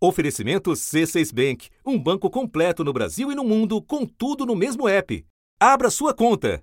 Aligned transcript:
Oferecimento 0.00 0.70
C6 0.70 1.34
Bank, 1.34 1.70
um 1.84 1.98
banco 1.98 2.30
completo 2.30 2.84
no 2.84 2.92
Brasil 2.92 3.32
e 3.32 3.34
no 3.34 3.42
mundo, 3.42 3.82
com 3.82 4.06
tudo 4.06 4.46
no 4.46 4.54
mesmo 4.54 4.88
app. 4.88 5.26
Abra 5.58 5.90
sua 5.90 6.14
conta. 6.14 6.62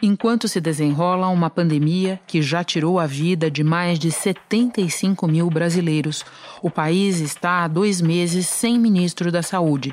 Enquanto 0.00 0.46
se 0.46 0.60
desenrola 0.60 1.26
uma 1.26 1.50
pandemia 1.50 2.20
que 2.24 2.40
já 2.40 2.62
tirou 2.62 3.00
a 3.00 3.06
vida 3.06 3.50
de 3.50 3.64
mais 3.64 3.98
de 3.98 4.12
75 4.12 5.26
mil 5.26 5.50
brasileiros, 5.50 6.24
o 6.60 6.70
país 6.70 7.18
está 7.18 7.64
há 7.64 7.68
dois 7.68 8.00
meses 8.00 8.46
sem 8.46 8.78
ministro 8.78 9.32
da 9.32 9.42
Saúde. 9.42 9.92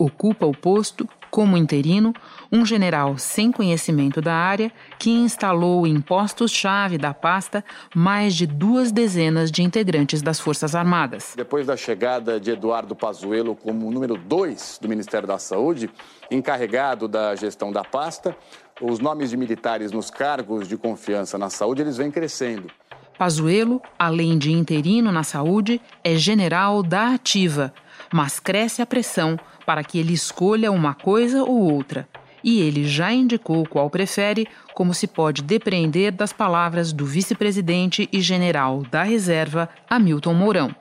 Ocupa 0.00 0.46
o 0.46 0.52
posto 0.52 1.06
como 1.30 1.58
interino, 1.58 2.14
um 2.50 2.64
general 2.64 3.18
sem 3.18 3.52
conhecimento 3.52 4.22
da 4.22 4.32
área 4.34 4.72
que 4.98 5.10
instalou 5.10 5.86
em 5.86 6.00
postos-chave 6.00 6.96
da 6.96 7.12
pasta 7.12 7.62
mais 7.94 8.34
de 8.34 8.46
duas 8.46 8.90
dezenas 8.90 9.50
de 9.50 9.62
integrantes 9.62 10.22
das 10.22 10.40
Forças 10.40 10.74
Armadas. 10.74 11.34
Depois 11.36 11.66
da 11.66 11.76
chegada 11.76 12.40
de 12.40 12.50
Eduardo 12.50 12.96
Pazuello 12.96 13.54
como 13.54 13.90
número 13.90 14.16
dois 14.16 14.78
do 14.80 14.88
Ministério 14.88 15.28
da 15.28 15.38
Saúde, 15.38 15.90
encarregado 16.30 17.06
da 17.06 17.36
gestão 17.36 17.70
da 17.70 17.84
pasta, 17.84 18.34
os 18.80 19.00
nomes 19.00 19.28
de 19.28 19.36
militares 19.36 19.92
nos 19.92 20.08
cargos 20.08 20.66
de 20.66 20.78
confiança 20.78 21.36
na 21.36 21.50
saúde 21.50 21.82
eles 21.82 21.98
vêm 21.98 22.10
crescendo. 22.10 22.70
Pazuello, 23.18 23.82
além 23.98 24.38
de 24.38 24.50
interino 24.50 25.12
na 25.12 25.22
saúde, 25.22 25.78
é 26.02 26.14
general 26.14 26.82
da 26.82 27.12
ativa, 27.12 27.70
mas 28.12 28.40
cresce 28.40 28.82
a 28.82 28.86
pressão 28.86 29.38
para 29.64 29.84
que 29.84 29.98
ele 29.98 30.12
escolha 30.12 30.72
uma 30.72 30.94
coisa 30.94 31.42
ou 31.42 31.72
outra. 31.72 32.08
E 32.42 32.60
ele 32.60 32.88
já 32.88 33.12
indicou 33.12 33.66
qual 33.66 33.90
prefere, 33.90 34.48
como 34.74 34.94
se 34.94 35.06
pode 35.06 35.42
depreender 35.42 36.10
das 36.10 36.32
palavras 36.32 36.92
do 36.92 37.04
vice-presidente 37.04 38.08
e 38.12 38.20
general 38.20 38.82
da 38.82 39.02
reserva, 39.02 39.68
Hamilton 39.88 40.34
Mourão. 40.34 40.74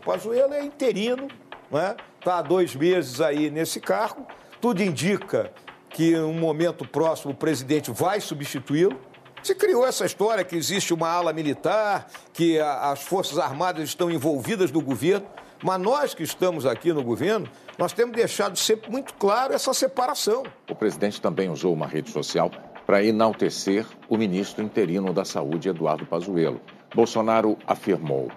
O 0.00 0.04
Pazuello 0.04 0.54
é 0.54 0.64
interino, 0.64 1.28
está 1.66 1.78
né? 1.78 1.96
há 2.24 2.42
dois 2.42 2.74
meses 2.74 3.20
aí 3.20 3.50
nesse 3.50 3.80
cargo. 3.80 4.26
Tudo 4.60 4.82
indica 4.82 5.52
que 5.90 6.12
em 6.12 6.22
um 6.22 6.38
momento 6.38 6.86
próximo 6.86 7.32
o 7.32 7.36
presidente 7.36 7.90
vai 7.90 8.20
substituí-lo. 8.20 8.98
Se 9.42 9.54
criou 9.54 9.86
essa 9.86 10.04
história 10.04 10.44
que 10.44 10.54
existe 10.54 10.92
uma 10.92 11.08
ala 11.08 11.32
militar, 11.32 12.06
que 12.32 12.60
a, 12.60 12.90
as 12.90 13.02
Forças 13.02 13.38
Armadas 13.38 13.88
estão 13.88 14.10
envolvidas 14.10 14.70
no 14.70 14.80
governo. 14.80 15.26
Mas 15.62 15.80
nós 15.80 16.14
que 16.14 16.22
estamos 16.22 16.64
aqui 16.64 16.92
no 16.92 17.02
governo, 17.02 17.48
nós 17.78 17.92
temos 17.92 18.16
deixado 18.16 18.56
sempre 18.56 18.90
muito 18.90 19.12
claro 19.14 19.52
essa 19.52 19.74
separação. 19.74 20.42
O 20.68 20.74
presidente 20.74 21.20
também 21.20 21.50
usou 21.50 21.72
uma 21.72 21.86
rede 21.86 22.10
social 22.10 22.50
para 22.86 23.04
enaltecer 23.04 23.86
o 24.08 24.16
ministro 24.16 24.64
interino 24.64 25.12
da 25.12 25.24
Saúde, 25.24 25.68
Eduardo 25.68 26.06
Pazuello. 26.06 26.60
Bolsonaro 26.94 27.56
afirmou, 27.66 28.30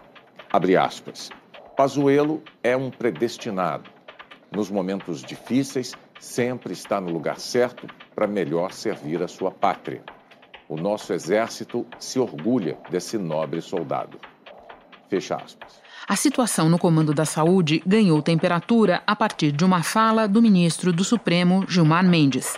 abre 0.52 0.78
aspas, 0.78 1.30
Pazuello 1.76 2.44
é 2.62 2.78
um 2.78 2.92
predestinado. 2.92 3.90
Nos 4.52 4.70
momentos 4.70 5.24
difíceis, 5.24 5.94
sempre 6.20 6.74
está 6.74 7.02
no 7.02 7.12
lugar 7.12 7.40
certo 7.40 7.88
para 8.14 8.28
melhor 8.28 8.72
servir 8.72 9.24
a 9.24 9.28
sua 9.28 9.50
pátria. 9.50 10.04
O 10.70 10.76
nosso 10.76 11.14
exército 11.14 11.86
se 11.98 12.20
orgulha 12.20 12.78
desse 12.90 13.18
nobre 13.18 13.60
soldado. 13.60 14.20
Fecha 15.10 15.36
aspas. 15.36 15.83
A 16.06 16.18
situação 16.18 16.70
no 16.70 16.78
comando 16.78 17.14
da 17.14 17.24
saúde 17.24 17.82
ganhou 17.88 18.22
temperatura 18.22 19.02
a 19.08 19.16
partir 19.16 19.54
de 19.54 19.64
uma 19.64 19.82
fala 19.82 20.28
do 20.28 20.42
ministro 20.42 20.92
do 20.92 21.04
Supremo, 21.04 21.66
Gilmar 21.68 22.04
Mendes. 22.04 22.58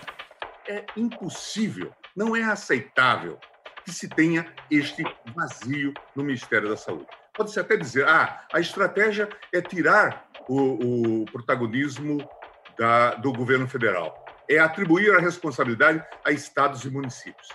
É 0.67 0.83
impossível, 0.97 1.91
não 2.15 2.35
é 2.35 2.43
aceitável 2.43 3.37
que 3.83 3.91
se 3.91 4.09
tenha 4.09 4.51
este 4.71 5.03
vazio 5.35 5.93
no 6.15 6.23
Ministério 6.23 6.67
da 6.67 6.75
Saúde. 6.75 7.05
Pode-se 7.35 7.59
até 7.59 7.77
dizer, 7.77 8.07
ah, 8.07 8.41
a 8.51 8.59
estratégia 8.59 9.29
é 9.53 9.61
tirar 9.61 10.27
o, 10.49 11.21
o 11.21 11.25
protagonismo 11.25 12.27
da, 12.75 13.13
do 13.13 13.31
governo 13.31 13.67
federal, 13.67 14.25
é 14.49 14.57
atribuir 14.57 15.15
a 15.15 15.19
responsabilidade 15.19 16.03
a 16.25 16.31
estados 16.31 16.83
e 16.83 16.89
municípios. 16.89 17.47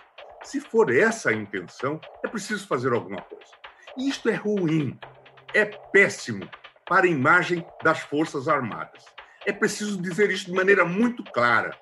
Se 0.44 0.60
for 0.60 0.94
essa 0.94 1.30
a 1.30 1.34
intenção, 1.34 2.00
é 2.24 2.28
preciso 2.28 2.66
fazer 2.68 2.92
alguma 2.92 3.20
coisa. 3.22 3.50
Isto 3.98 4.28
é 4.28 4.34
ruim, 4.36 4.96
é 5.54 5.64
péssimo 5.64 6.48
para 6.86 7.06
a 7.06 7.08
imagem 7.08 7.64
das 7.82 8.00
Forças 8.00 8.48
Armadas. 8.48 9.04
É 9.46 9.52
preciso 9.52 10.00
dizer 10.00 10.30
isso 10.30 10.46
de 10.46 10.52
maneira 10.52 10.84
muito 10.84 11.24
clara. 11.24 11.76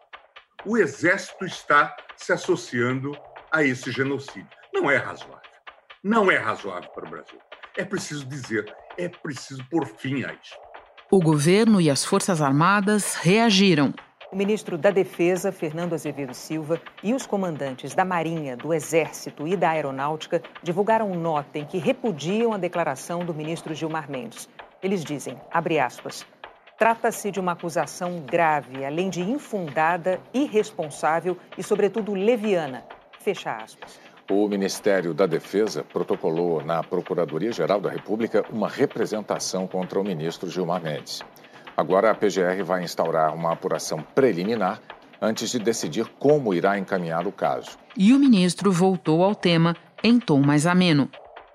O 0.64 0.76
Exército 0.76 1.44
está 1.44 1.96
se 2.16 2.32
associando 2.32 3.16
a 3.50 3.62
esse 3.62 3.90
genocídio. 3.90 4.48
Não 4.72 4.90
é 4.90 4.96
razoável. 4.96 5.50
Não 6.02 6.30
é 6.30 6.36
razoável 6.36 6.90
para 6.90 7.06
o 7.06 7.10
Brasil. 7.10 7.38
É 7.76 7.84
preciso 7.84 8.26
dizer, 8.26 8.72
é 8.96 9.08
preciso 9.08 9.64
pôr 9.68 9.86
fim 9.86 10.24
a 10.24 10.32
isso. 10.32 10.56
O 11.10 11.20
governo 11.20 11.80
e 11.80 11.88
as 11.88 12.04
Forças 12.04 12.42
Armadas 12.42 13.14
reagiram 13.14 13.94
o 14.30 14.36
ministro 14.36 14.76
da 14.76 14.90
Defesa, 14.90 15.50
Fernando 15.50 15.94
Azevedo 15.94 16.34
Silva, 16.34 16.80
e 17.02 17.14
os 17.14 17.26
comandantes 17.26 17.94
da 17.94 18.04
Marinha, 18.04 18.56
do 18.56 18.74
Exército 18.74 19.48
e 19.48 19.56
da 19.56 19.70
Aeronáutica 19.70 20.42
divulgaram 20.62 21.14
nota 21.14 21.58
em 21.58 21.64
que 21.64 21.78
repudiam 21.78 22.52
a 22.52 22.58
declaração 22.58 23.24
do 23.24 23.34
ministro 23.34 23.74
Gilmar 23.74 24.10
Mendes. 24.10 24.48
Eles 24.82 25.02
dizem, 25.02 25.36
abre 25.50 25.78
aspas, 25.78 26.26
trata-se 26.78 27.30
de 27.30 27.40
uma 27.40 27.52
acusação 27.52 28.20
grave, 28.20 28.84
além 28.84 29.08
de 29.08 29.22
infundada, 29.22 30.20
irresponsável 30.32 31.36
e, 31.56 31.62
sobretudo, 31.62 32.12
leviana. 32.12 32.84
Fecha 33.18 33.56
aspas. 33.56 33.98
O 34.30 34.46
Ministério 34.46 35.14
da 35.14 35.24
Defesa 35.24 35.82
protocolou 35.82 36.62
na 36.62 36.82
Procuradoria-Geral 36.82 37.80
da 37.80 37.88
República 37.88 38.44
uma 38.52 38.68
representação 38.68 39.66
contra 39.66 39.98
o 39.98 40.04
ministro 40.04 40.50
Gilmar 40.50 40.82
Mendes. 40.82 41.22
Agora 41.78 42.10
a 42.10 42.14
PGR 42.14 42.64
vai 42.64 42.82
instaurar 42.82 43.32
uma 43.32 43.52
apuração 43.52 44.02
preliminar 44.02 44.80
antes 45.22 45.48
de 45.48 45.60
decidir 45.60 46.08
como 46.18 46.52
irá 46.52 46.76
encaminhar 46.76 47.24
o 47.24 47.30
caso. 47.30 47.78
E 47.96 48.12
o 48.12 48.18
ministro 48.18 48.72
voltou 48.72 49.22
ao 49.22 49.32
tema 49.32 49.76
em 50.02 50.18
tom 50.18 50.40
mais 50.40 50.66
ameno. 50.66 51.08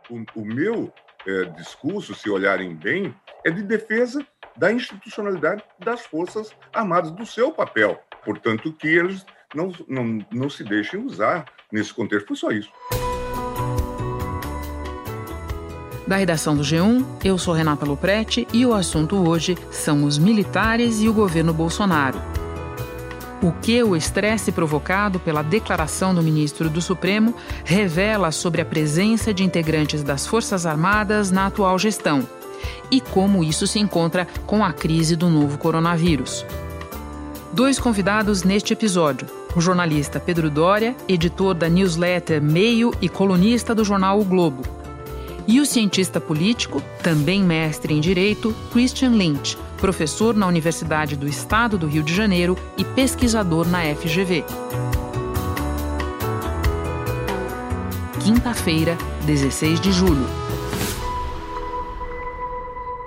O, 0.09 0.23
o 0.39 0.45
meu 0.45 0.93
é, 1.27 1.43
discurso, 1.57 2.15
se 2.15 2.29
olharem 2.29 2.73
bem, 2.73 3.13
é 3.43 3.51
de 3.51 3.63
defesa 3.63 4.25
da 4.55 4.71
institucionalidade 4.71 5.61
das 5.77 6.05
Forças 6.05 6.55
Armadas, 6.73 7.11
do 7.11 7.25
seu 7.25 7.51
papel. 7.51 7.99
Portanto, 8.23 8.71
que 8.71 8.87
eles 8.87 9.25
não, 9.53 9.73
não, 9.89 10.25
não 10.31 10.49
se 10.49 10.63
deixem 10.63 11.03
usar 11.05 11.43
nesse 11.69 11.93
contexto. 11.93 12.27
Foi 12.27 12.37
só 12.37 12.49
isso. 12.49 12.71
Da 16.05 16.17
redação 16.17 16.55
do 16.55 16.63
G1, 16.63 17.05
eu 17.23 17.37
sou 17.37 17.53
Renata 17.53 17.85
Loprete 17.85 18.45
e 18.51 18.65
o 18.65 18.73
assunto 18.73 19.15
hoje 19.15 19.57
são 19.71 20.03
os 20.03 20.17
militares 20.17 21.01
e 21.01 21.07
o 21.07 21.13
governo 21.13 21.53
Bolsonaro. 21.53 22.21
O 23.41 23.53
que 23.53 23.81
o 23.81 23.95
estresse 23.95 24.51
provocado 24.51 25.17
pela 25.19 25.41
declaração 25.41 26.13
do 26.13 26.21
ministro 26.21 26.69
do 26.69 26.81
Supremo 26.81 27.33
revela 27.63 28.31
sobre 28.31 28.61
a 28.61 28.65
presença 28.65 29.33
de 29.33 29.43
integrantes 29.43 30.03
das 30.03 30.27
Forças 30.27 30.65
Armadas 30.65 31.31
na 31.31 31.47
atual 31.47 31.79
gestão 31.79 32.27
e 32.91 32.99
como 32.99 33.43
isso 33.43 33.65
se 33.65 33.79
encontra 33.79 34.27
com 34.45 34.63
a 34.63 34.73
crise 34.73 35.15
do 35.15 35.29
novo 35.29 35.57
coronavírus. 35.57 36.45
Dois 37.53 37.79
convidados 37.79 38.43
neste 38.43 38.73
episódio: 38.73 39.27
o 39.55 39.61
jornalista 39.61 40.19
Pedro 40.19 40.49
Dória, 40.49 40.95
editor 41.07 41.53
da 41.53 41.69
newsletter 41.69 42.41
Meio 42.41 42.93
e 43.01 43.07
colunista 43.07 43.73
do 43.73 43.85
jornal 43.85 44.19
O 44.19 44.25
Globo 44.25 44.82
e 45.47 45.59
o 45.59 45.65
cientista 45.65 46.19
político, 46.19 46.81
também 47.01 47.43
mestre 47.43 47.93
em 47.93 47.99
direito, 47.99 48.55
Christian 48.71 49.11
Lynch, 49.11 49.57
professor 49.77 50.35
na 50.35 50.47
Universidade 50.47 51.15
do 51.15 51.27
Estado 51.27 51.77
do 51.77 51.87
Rio 51.87 52.03
de 52.03 52.13
Janeiro 52.13 52.57
e 52.77 52.83
pesquisador 52.83 53.67
na 53.67 53.81
FGV. 53.95 54.45
Quinta-feira, 58.23 58.97
16 59.25 59.81
de 59.81 59.91
julho. 59.91 60.25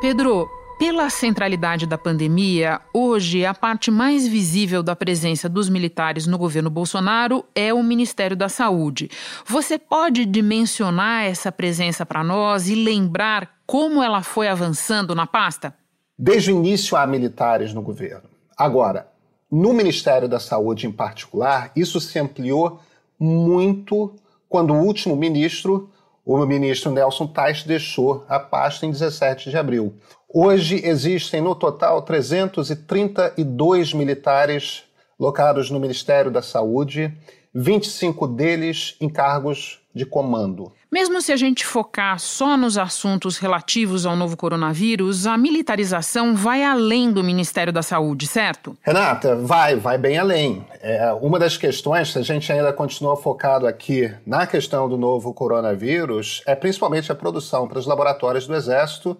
Pedro, 0.01 0.51
pela 0.79 1.09
centralidade 1.09 1.87
da 1.87 1.97
pandemia, 1.97 2.81
hoje 2.93 3.47
a 3.47 3.55
parte 3.55 3.91
mais 3.91 4.27
visível 4.27 4.83
da 4.83 4.95
presença 4.95 5.49
dos 5.49 5.69
militares 5.69 6.27
no 6.27 6.37
governo 6.37 6.69
Bolsonaro 6.69 7.45
é 7.55 7.73
o 7.73 7.83
Ministério 7.83 8.37
da 8.37 8.49
Saúde. 8.49 9.11
Você 9.47 9.79
pode 9.79 10.27
dimensionar 10.27 11.25
essa 11.25 11.51
presença 11.51 12.05
para 12.05 12.23
nós 12.23 12.69
e 12.69 12.75
lembrar 12.75 13.57
como 13.67 14.03
ela 14.03 14.23
foi 14.23 14.49
avançando 14.49 15.15
na 15.15 15.27
pasta? 15.27 15.75
Desde 16.19 16.53
o 16.53 16.57
início 16.57 16.97
há 16.97 17.07
militares 17.07 17.73
no 17.73 17.81
governo. 17.81 18.29
Agora, 18.57 19.09
no 19.51 19.73
Ministério 19.73 20.29
da 20.29 20.39
Saúde 20.39 20.87
em 20.87 20.93
particular, 20.93 21.73
isso 21.75 22.01
se 22.01 22.19
ampliou 22.19 22.81
muito 23.19 24.15
quando 24.49 24.75
o 24.75 24.81
último 24.81 25.17
ministro, 25.17 25.91
o 26.27 26.45
ministro 26.45 26.91
Nelson 26.91 27.29
Tais, 27.29 27.63
deixou 27.63 28.25
a 28.29 28.41
pasta 28.41 28.85
em 28.85 28.91
17 28.91 29.49
de 29.49 29.57
abril. 29.57 29.95
Hoje 30.29 30.85
existem 30.85 31.41
no 31.41 31.55
total 31.55 32.03
332 32.03 33.95
militares 33.95 34.83
locados 35.19 35.71
no 35.71 35.79
Ministério 35.79 36.33
da 36.33 36.43
Saúde, 36.43 37.17
25 37.55 38.27
deles 38.27 38.97
em 39.01 39.09
cargos 39.09 39.81
de 39.95 40.05
comando. 40.05 40.73
Mesmo 40.97 41.21
se 41.21 41.31
a 41.31 41.37
gente 41.37 41.67
focar 41.67 42.19
só 42.19 42.57
nos 42.57 42.79
assuntos 42.79 43.37
relativos 43.37 44.07
ao 44.07 44.17
novo 44.17 44.35
coronavírus, 44.35 45.27
a 45.27 45.37
militarização 45.37 46.35
vai 46.35 46.65
além 46.65 47.13
do 47.13 47.23
Ministério 47.23 47.71
da 47.71 47.83
Saúde, 47.83 48.27
certo? 48.27 48.75
Renata, 48.81 49.37
vai, 49.37 49.77
vai 49.77 49.99
bem 49.99 50.17
além. 50.17 50.67
É, 50.81 51.13
uma 51.21 51.39
das 51.39 51.59
questões, 51.59 52.11
se 52.11 52.19
a 52.19 52.23
gente 52.23 52.51
ainda 52.51 52.73
continua 52.73 53.15
focado 53.15 53.67
aqui 53.67 54.11
na 54.27 54.47
questão 54.47 54.89
do 54.89 54.97
novo 54.97 55.35
coronavírus, 55.35 56.43
é 56.47 56.55
principalmente 56.55 57.13
a 57.13 57.15
produção 57.15 57.69
para 57.69 57.79
os 57.79 57.85
laboratórios 57.85 58.47
do 58.47 58.55
Exército 58.55 59.19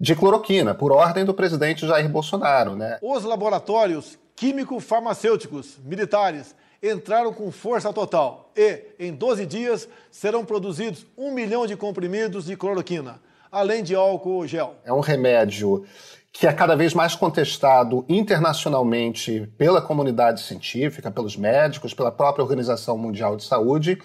de 0.00 0.16
cloroquina, 0.16 0.74
por 0.74 0.90
ordem 0.90 1.24
do 1.24 1.32
presidente 1.32 1.86
Jair 1.86 2.08
Bolsonaro. 2.08 2.74
Né? 2.74 2.98
Os 3.00 3.22
laboratórios 3.22 4.18
químico-farmacêuticos 4.34 5.78
militares 5.84 6.56
entraram 6.90 7.32
com 7.32 7.50
força 7.50 7.92
total 7.92 8.52
e, 8.56 8.82
em 8.98 9.12
12 9.12 9.46
dias, 9.46 9.88
serão 10.10 10.44
produzidos 10.44 11.06
um 11.16 11.32
milhão 11.32 11.66
de 11.66 11.76
comprimidos 11.76 12.44
de 12.44 12.56
cloroquina, 12.56 13.20
além 13.50 13.82
de 13.82 13.94
álcool 13.94 14.46
gel. 14.46 14.74
É 14.84 14.92
um 14.92 15.00
remédio 15.00 15.84
que 16.30 16.46
é 16.46 16.52
cada 16.52 16.74
vez 16.74 16.92
mais 16.92 17.14
contestado 17.14 18.04
internacionalmente 18.08 19.48
pela 19.56 19.80
comunidade 19.80 20.40
científica, 20.40 21.10
pelos 21.10 21.36
médicos, 21.36 21.94
pela 21.94 22.10
própria 22.10 22.42
Organização 22.42 22.98
Mundial 22.98 23.36
de 23.36 23.44
Saúde. 23.44 23.98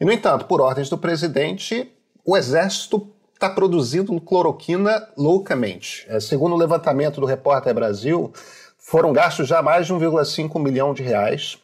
E, 0.00 0.04
no 0.04 0.12
entanto, 0.12 0.44
por 0.44 0.60
ordens 0.60 0.90
do 0.90 0.98
presidente, 0.98 1.90
o 2.24 2.36
Exército 2.36 3.08
está 3.32 3.48
produzindo 3.48 4.20
cloroquina 4.20 5.08
loucamente. 5.16 6.04
É, 6.08 6.18
segundo 6.18 6.56
o 6.56 6.58
levantamento 6.58 7.20
do 7.20 7.26
Repórter 7.26 7.72
Brasil, 7.72 8.32
foram 8.76 9.12
gastos 9.12 9.46
já 9.46 9.62
mais 9.62 9.86
de 9.86 9.94
1,5 9.94 10.60
milhão 10.60 10.92
de 10.92 11.04
reais. 11.04 11.58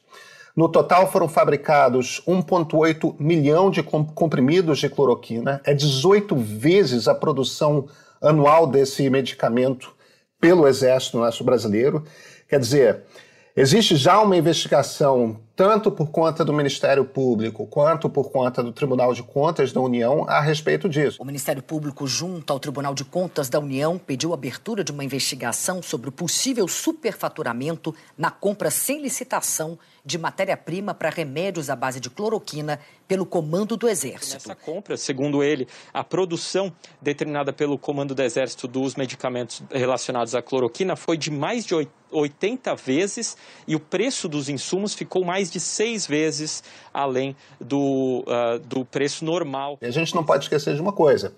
No 0.56 0.68
total 0.68 1.10
foram 1.10 1.28
fabricados 1.28 2.22
1,8 2.28 3.16
milhão 3.18 3.70
de 3.70 3.82
comprimidos 3.82 4.78
de 4.78 4.88
cloroquina, 4.88 5.60
é 5.64 5.74
18 5.74 6.36
vezes 6.36 7.08
a 7.08 7.14
produção 7.14 7.88
anual 8.20 8.66
desse 8.66 9.10
medicamento 9.10 9.92
pelo 10.40 10.68
Exército 10.68 11.18
Nosso 11.18 11.42
Brasileiro. 11.42 12.04
Quer 12.48 12.60
dizer, 12.60 13.02
Existe 13.56 13.94
já 13.94 14.20
uma 14.20 14.36
investigação, 14.36 15.40
tanto 15.54 15.88
por 15.88 16.10
conta 16.10 16.44
do 16.44 16.52
Ministério 16.52 17.04
Público 17.04 17.64
quanto 17.68 18.10
por 18.10 18.32
conta 18.32 18.60
do 18.64 18.72
Tribunal 18.72 19.14
de 19.14 19.22
Contas 19.22 19.72
da 19.72 19.80
União, 19.80 20.28
a 20.28 20.40
respeito 20.40 20.88
disso. 20.88 21.22
O 21.22 21.24
Ministério 21.24 21.62
Público, 21.62 22.04
junto 22.04 22.52
ao 22.52 22.58
Tribunal 22.58 22.96
de 22.96 23.04
Contas 23.04 23.48
da 23.48 23.60
União, 23.60 23.96
pediu 23.96 24.32
a 24.32 24.34
abertura 24.34 24.82
de 24.82 24.90
uma 24.90 25.04
investigação 25.04 25.80
sobre 25.80 26.08
o 26.08 26.12
possível 26.12 26.66
superfaturamento 26.66 27.94
na 28.18 28.28
compra 28.28 28.72
sem 28.72 29.00
licitação 29.00 29.78
de 30.04 30.18
matéria-prima 30.18 30.92
para 30.92 31.08
remédios 31.08 31.70
à 31.70 31.76
base 31.76 32.00
de 32.00 32.10
cloroquina 32.10 32.80
pelo 33.06 33.24
Comando 33.24 33.76
do 33.76 33.88
Exército. 33.88 34.34
Nessa 34.34 34.56
compra, 34.56 34.96
segundo 34.96 35.44
ele, 35.44 35.68
a 35.92 36.02
produção 36.02 36.72
determinada 37.00 37.52
pelo 37.52 37.78
Comando 37.78 38.16
do 38.16 38.22
Exército 38.22 38.66
dos 38.66 38.96
medicamentos 38.96 39.62
relacionados 39.70 40.34
à 40.34 40.42
cloroquina 40.42 40.96
foi 40.96 41.16
de 41.16 41.30
mais 41.30 41.64
de 41.64 41.72
80 41.72 42.03
vezes 42.84 43.36
e 43.66 43.74
o 43.74 43.80
preço 43.80 44.28
dos 44.28 44.48
insumos 44.48 44.94
ficou 44.94 45.24
mais 45.24 45.50
de 45.50 45.60
seis 45.60 46.06
vezes 46.06 46.62
além 46.92 47.36
do, 47.60 48.24
uh, 48.26 48.58
do 48.60 48.84
preço 48.84 49.24
normal. 49.24 49.78
E 49.80 49.86
a 49.86 49.90
gente 49.90 50.14
não 50.14 50.24
pode 50.24 50.44
esquecer 50.44 50.74
de 50.74 50.80
uma 50.80 50.92
coisa. 50.92 51.34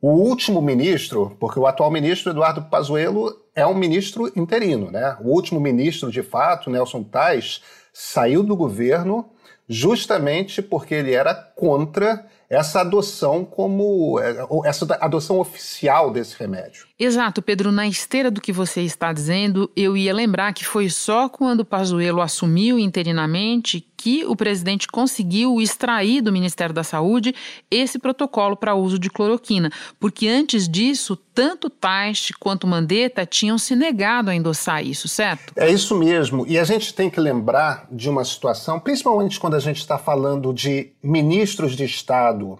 O 0.00 0.10
último 0.10 0.60
ministro, 0.60 1.36
porque 1.40 1.58
o 1.58 1.66
atual 1.66 1.90
ministro 1.90 2.30
Eduardo 2.30 2.62
Pazuello 2.62 3.34
é 3.54 3.66
um 3.66 3.74
ministro 3.74 4.30
interino, 4.36 4.90
né? 4.90 5.16
O 5.20 5.30
último 5.30 5.58
ministro, 5.58 6.10
de 6.10 6.22
fato, 6.22 6.70
Nelson 6.70 7.02
Tais, 7.02 7.62
saiu 7.92 8.42
do 8.42 8.54
governo 8.54 9.30
justamente 9.68 10.62
porque 10.62 10.94
ele 10.94 11.12
era 11.12 11.34
contra 11.34 12.26
essa 12.48 12.80
adoção 12.80 13.44
como 13.44 14.20
é, 14.20 14.46
essa 14.64 14.86
adoção 15.00 15.38
oficial 15.38 16.10
desse 16.10 16.38
remédio. 16.38 16.86
Exato, 16.98 17.42
Pedro. 17.42 17.72
Na 17.72 17.86
esteira 17.86 18.30
do 18.30 18.40
que 18.40 18.52
você 18.52 18.82
está 18.82 19.12
dizendo, 19.12 19.70
eu 19.76 19.96
ia 19.96 20.14
lembrar 20.14 20.52
que 20.52 20.64
foi 20.64 20.88
só 20.88 21.28
quando 21.28 21.64
Pazuello 21.64 22.20
assumiu 22.20 22.78
interinamente 22.78 23.86
que 23.96 24.24
o 24.24 24.36
presidente 24.36 24.86
conseguiu 24.86 25.60
extrair 25.60 26.20
do 26.20 26.32
Ministério 26.32 26.74
da 26.74 26.84
Saúde 26.84 27.34
esse 27.70 27.98
protocolo 27.98 28.56
para 28.56 28.74
uso 28.74 28.98
de 28.98 29.08
cloroquina, 29.08 29.70
porque 29.98 30.28
antes 30.28 30.68
disso, 30.68 31.16
tanto 31.34 31.70
Taish 31.70 32.32
quanto 32.38 32.66
Mandetta 32.66 33.24
tinham 33.24 33.58
se 33.58 33.74
negado 33.74 34.30
a 34.30 34.34
endossar 34.34 34.84
isso, 34.84 35.08
certo? 35.08 35.52
É 35.56 35.70
isso 35.70 35.94
mesmo. 35.96 36.46
E 36.46 36.58
a 36.58 36.64
gente 36.64 36.94
tem 36.94 37.08
que 37.08 37.20
lembrar 37.20 37.86
de 37.90 38.08
uma 38.08 38.24
situação, 38.24 38.78
principalmente 38.78 39.40
quando 39.40 39.54
a 39.54 39.60
gente 39.60 39.78
está 39.78 39.98
falando 39.98 40.52
de 40.52 40.92
ministros 41.02 41.76
de 41.76 41.84
Estado 41.84 42.58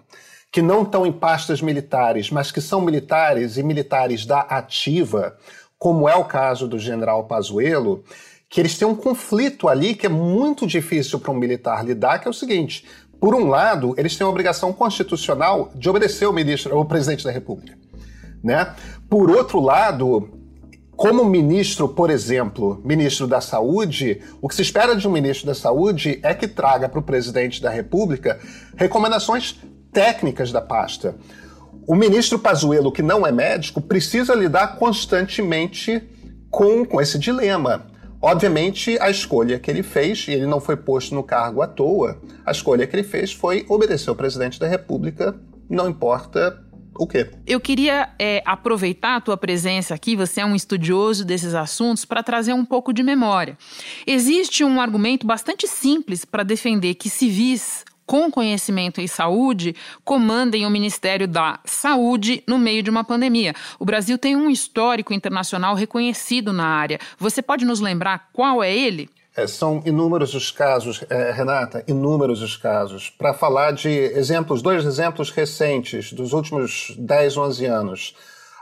que 0.51 0.61
não 0.61 0.83
estão 0.83 1.05
em 1.05 1.11
pastas 1.11 1.61
militares, 1.61 2.31
mas 2.31 2.51
que 2.51 2.61
são 2.61 2.81
militares 2.81 3.57
e 3.57 3.63
militares 3.63 4.25
da 4.25 4.39
ativa, 4.39 5.37
como 5.77 6.07
é 6.09 6.15
o 6.15 6.25
caso 6.25 6.67
do 6.67 6.79
general 6.79 7.25
Pazuello, 7.25 8.03
que 8.49 8.61
eles 8.61 8.77
têm 8.77 8.87
um 8.87 8.95
conflito 8.95 9.67
ali 9.67 9.93
que 9.93 10.05
é 10.05 10.09
muito 10.09 10.65
difícil 10.65 11.19
para 11.19 11.31
um 11.31 11.35
militar 11.35 11.85
lidar, 11.85 12.19
que 12.19 12.27
é 12.27 12.31
o 12.31 12.33
seguinte: 12.33 12.85
por 13.19 13.35
um 13.35 13.47
lado, 13.47 13.93
eles 13.97 14.15
têm 14.15 14.25
a 14.25 14.29
obrigação 14.29 14.71
constitucional 14.71 15.71
de 15.75 15.89
obedecer 15.89 16.25
ao 16.25 16.33
ministro, 16.33 16.75
ao 16.75 16.85
presidente 16.85 17.23
da 17.23 17.31
República, 17.31 17.77
né? 18.43 18.75
Por 19.09 19.29
outro 19.31 19.59
lado, 19.59 20.29
como 20.95 21.23
ministro, 21.23 21.89
por 21.89 22.09
exemplo, 22.09 22.81
ministro 22.83 23.27
da 23.27 23.39
Saúde, 23.41 24.21
o 24.41 24.47
que 24.47 24.55
se 24.55 24.61
espera 24.61 24.95
de 24.95 25.07
um 25.07 25.11
ministro 25.11 25.45
da 25.45 25.53
Saúde 25.53 26.19
é 26.23 26.33
que 26.33 26.47
traga 26.47 26.89
para 26.89 26.99
o 26.99 27.03
presidente 27.03 27.61
da 27.61 27.69
República 27.69 28.39
recomendações 28.75 29.59
técnicas 29.91 30.51
da 30.51 30.61
pasta. 30.61 31.15
O 31.87 31.95
ministro 31.95 32.37
Pazuello, 32.37 32.91
que 32.91 33.01
não 33.01 33.25
é 33.25 33.31
médico, 33.31 33.81
precisa 33.81 34.33
lidar 34.35 34.75
constantemente 34.77 36.01
com, 36.49 36.83
com 36.83 36.99
esse 36.99 37.17
dilema. 37.17 37.87
Obviamente, 38.21 38.97
a 38.99 39.09
escolha 39.09 39.59
que 39.59 39.69
ele 39.69 39.83
fez, 39.83 40.27
e 40.27 40.31
ele 40.31 40.45
não 40.45 40.59
foi 40.59 40.75
posto 40.75 41.13
no 41.13 41.23
cargo 41.23 41.61
à 41.61 41.67
toa, 41.67 42.19
a 42.45 42.51
escolha 42.51 42.87
que 42.87 42.95
ele 42.95 43.03
fez 43.03 43.31
foi 43.31 43.65
obedecer 43.69 44.09
ao 44.09 44.15
presidente 44.15 44.59
da 44.59 44.67
República, 44.67 45.35
não 45.69 45.87
importa 45.87 46.63
o 46.99 47.05
quê? 47.05 47.29
Eu 47.45 47.59
queria 47.59 48.09
é, 48.17 48.41
aproveitar 48.45 49.17
a 49.17 49.21
tua 49.21 49.37
presença 49.37 49.93
aqui, 49.93 50.15
você 50.15 50.41
é 50.41 50.45
um 50.45 50.55
estudioso 50.55 51.23
desses 51.23 51.53
assuntos, 51.53 52.05
para 52.05 52.23
trazer 52.23 52.53
um 52.53 52.65
pouco 52.65 52.91
de 52.91 53.03
memória. 53.03 53.57
Existe 54.05 54.63
um 54.63 54.81
argumento 54.81 55.25
bastante 55.25 55.67
simples 55.67 56.25
para 56.25 56.43
defender 56.43 56.95
que 56.95 57.09
civis 57.09 57.85
com 58.07 58.31
conhecimento 58.31 59.01
em 59.01 59.05
saúde 59.05 59.75
comandem 60.03 60.65
o 60.65 60.69
Ministério 60.69 61.27
da 61.27 61.59
Saúde 61.65 62.41
no 62.47 62.57
meio 62.57 62.81
de 62.81 62.89
uma 62.89 63.03
pandemia. 63.03 63.53
O 63.77 63.85
Brasil 63.85 64.17
tem 64.17 64.35
um 64.35 64.49
histórico 64.49 65.13
internacional 65.13 65.75
reconhecido 65.75 66.53
na 66.53 66.65
área. 66.65 66.99
Você 67.19 67.41
pode 67.41 67.65
nos 67.65 67.81
lembrar 67.81 68.29
qual 68.31 68.63
é 68.63 68.75
ele? 68.75 69.09
É, 69.35 69.45
são 69.45 69.83
inúmeros 69.85 70.33
os 70.33 70.49
casos, 70.49 71.03
é, 71.09 71.31
Renata, 71.31 71.83
inúmeros 71.87 72.41
os 72.41 72.55
casos. 72.55 73.09
Para 73.09 73.35
falar 73.35 73.71
de 73.71 73.89
exemplos, 73.89 74.63
dois 74.63 74.83
exemplos 74.83 75.29
recentes 75.29 76.11
dos 76.13 76.33
últimos 76.33 76.95
10, 76.97 77.37
11 77.37 77.65
anos. 77.65 78.15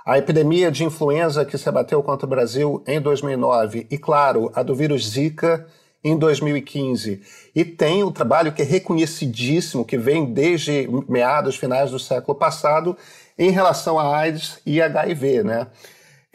A 0.06 0.18
epidemia 0.18 0.70
de 0.70 0.84
influenza 0.84 1.46
que 1.46 1.58
se 1.58 1.70
abateu 1.70 2.04
contra 2.04 2.26
o 2.26 2.30
Brasil 2.30 2.84
em 2.86 3.00
2009 3.00 3.88
e, 3.90 3.98
claro, 3.98 4.52
a 4.54 4.62
do 4.62 4.76
vírus 4.76 5.08
Zika 5.08 5.66
em 6.06 6.16
2015. 6.16 7.20
E 7.56 7.66
tem 7.66 8.04
o 8.04 8.12
trabalho 8.12 8.54
que 8.54 8.62
é 8.62 8.66
reconhecidíssimo, 8.66 9.84
que 9.84 9.98
vem 9.98 10.24
desde 10.24 10.88
meados, 11.10 11.56
finais 11.56 11.90
do 11.90 11.98
século 11.98 12.38
passado, 12.38 12.96
em 13.38 13.50
relação 13.50 14.00
a 14.00 14.16
AIDS 14.16 14.60
e 14.64 14.80
HIV, 14.80 15.44
né? 15.44 15.68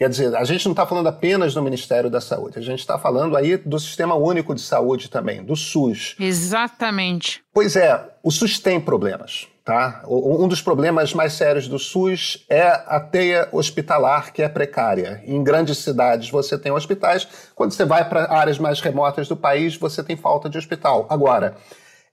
Quer 0.01 0.09
dizer, 0.09 0.35
a 0.35 0.43
gente 0.43 0.65
não 0.65 0.71
está 0.71 0.83
falando 0.83 1.05
apenas 1.05 1.53
do 1.53 1.61
Ministério 1.61 2.09
da 2.09 2.19
Saúde, 2.19 2.57
a 2.57 2.61
gente 2.63 2.79
está 2.79 2.97
falando 2.97 3.37
aí 3.37 3.55
do 3.55 3.77
Sistema 3.77 4.15
Único 4.15 4.55
de 4.55 4.61
Saúde 4.61 5.07
também, 5.07 5.43
do 5.43 5.55
SUS. 5.55 6.15
Exatamente. 6.19 7.43
Pois 7.53 7.75
é, 7.75 8.03
o 8.23 8.31
SUS 8.31 8.57
tem 8.57 8.81
problemas. 8.81 9.47
Tá? 9.63 10.01
Um 10.07 10.47
dos 10.47 10.59
problemas 10.59 11.13
mais 11.13 11.33
sérios 11.33 11.67
do 11.67 11.77
SUS 11.77 12.43
é 12.49 12.63
a 12.63 12.99
teia 12.99 13.47
hospitalar, 13.51 14.33
que 14.33 14.41
é 14.41 14.49
precária. 14.49 15.21
Em 15.23 15.43
grandes 15.43 15.77
cidades 15.77 16.31
você 16.31 16.57
tem 16.57 16.71
hospitais, 16.71 17.27
quando 17.53 17.71
você 17.71 17.85
vai 17.85 18.09
para 18.09 18.33
áreas 18.33 18.57
mais 18.57 18.81
remotas 18.81 19.27
do 19.27 19.37
país, 19.37 19.77
você 19.77 20.01
tem 20.01 20.17
falta 20.17 20.49
de 20.49 20.57
hospital. 20.57 21.05
Agora, 21.11 21.57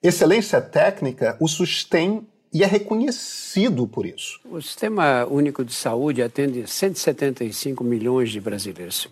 excelência 0.03 0.61
técnica, 0.61 1.39
o 1.41 1.49
SUS 1.49 1.85
tem 1.85 2.29
e 2.53 2.63
é 2.63 2.67
reconhecido 2.67 3.87
por 3.87 4.07
isso. 4.07 4.41
O 4.45 4.61
Sistema 4.61 5.27
Único 5.27 5.65
de 5.65 5.73
Saúde 5.73 6.23
atende 6.23 6.67
175 6.67 7.83
milhões 7.85 8.31
de 8.31 8.41
brasileiros. 8.41 9.09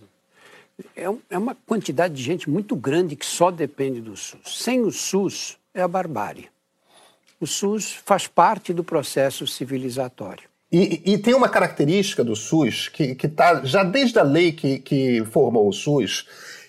É, 0.95 1.05
é 1.31 1.38
uma 1.38 1.55
quantidade 1.55 2.14
de 2.14 2.23
gente 2.23 2.49
muito 2.49 2.76
grande 2.76 3.16
que 3.16 3.26
só 3.26 3.50
depende 3.50 4.00
do 4.00 4.16
SUS. 4.16 4.40
Sem 4.45 4.83
o 4.83 4.90
SUS, 4.90 5.57
é 5.75 5.83
a 5.83 5.88
barbárie 5.88 6.49
o 7.40 7.47
SUS 7.47 7.93
faz 8.05 8.26
parte 8.26 8.73
do 8.73 8.83
processo 8.83 9.47
civilizatório. 9.47 10.45
E, 10.73 11.12
e 11.12 11.19
tem 11.19 11.35
uma 11.35 11.49
característica 11.49 12.25
do 12.25 12.35
SUS 12.35 12.88
que 12.88 13.16
está 13.23 13.64
já 13.64 13.85
desde 13.85 14.19
a 14.19 14.23
lei 14.23 14.52
que, 14.52 14.78
que 14.78 15.25
formou 15.26 15.69
o 15.69 15.73
SUS, 15.73 16.26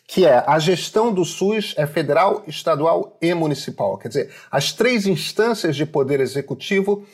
que 0.07 0.25
é 0.25 0.41
a 0.47 0.57
gestão 0.57 1.13
do 1.13 1.25
SUS 1.25 1.75
é 1.77 1.85
federal, 1.85 2.41
estadual 2.47 3.17
e 3.21 3.33
municipal. 3.33 3.97
Quer 3.97 4.07
dizer, 4.07 4.33
as 4.49 4.71
três 4.71 5.05
instâncias 5.05 5.75
de 5.75 5.85
poder 5.85 6.21
executivo 6.21 7.05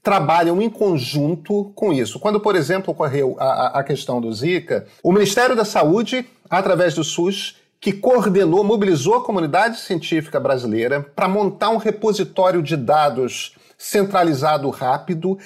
trabalham 0.00 0.62
em 0.62 0.70
conjunto 0.70 1.72
com 1.74 1.92
isso. 1.92 2.20
Quando, 2.20 2.38
por 2.38 2.54
exemplo, 2.54 2.92
ocorreu 2.92 3.36
a, 3.40 3.80
a 3.80 3.82
questão 3.82 4.20
do 4.20 4.32
Zika, 4.32 4.86
o 5.02 5.12
Ministério 5.12 5.56
da 5.56 5.64
Saúde, 5.64 6.24
através 6.48 6.94
do 6.94 7.02
SUS, 7.02 7.56
que 7.80 7.92
coordenou, 7.92 8.62
mobilizou 8.62 9.16
a 9.16 9.24
comunidade 9.24 9.80
científica 9.80 10.38
brasileira 10.38 11.00
para 11.14 11.28
montar 11.28 11.70
um 11.70 11.76
repositório 11.76 12.62
de 12.62 12.76
dados 12.76 13.56
centralizado 13.76 14.68
rápido 14.70 15.38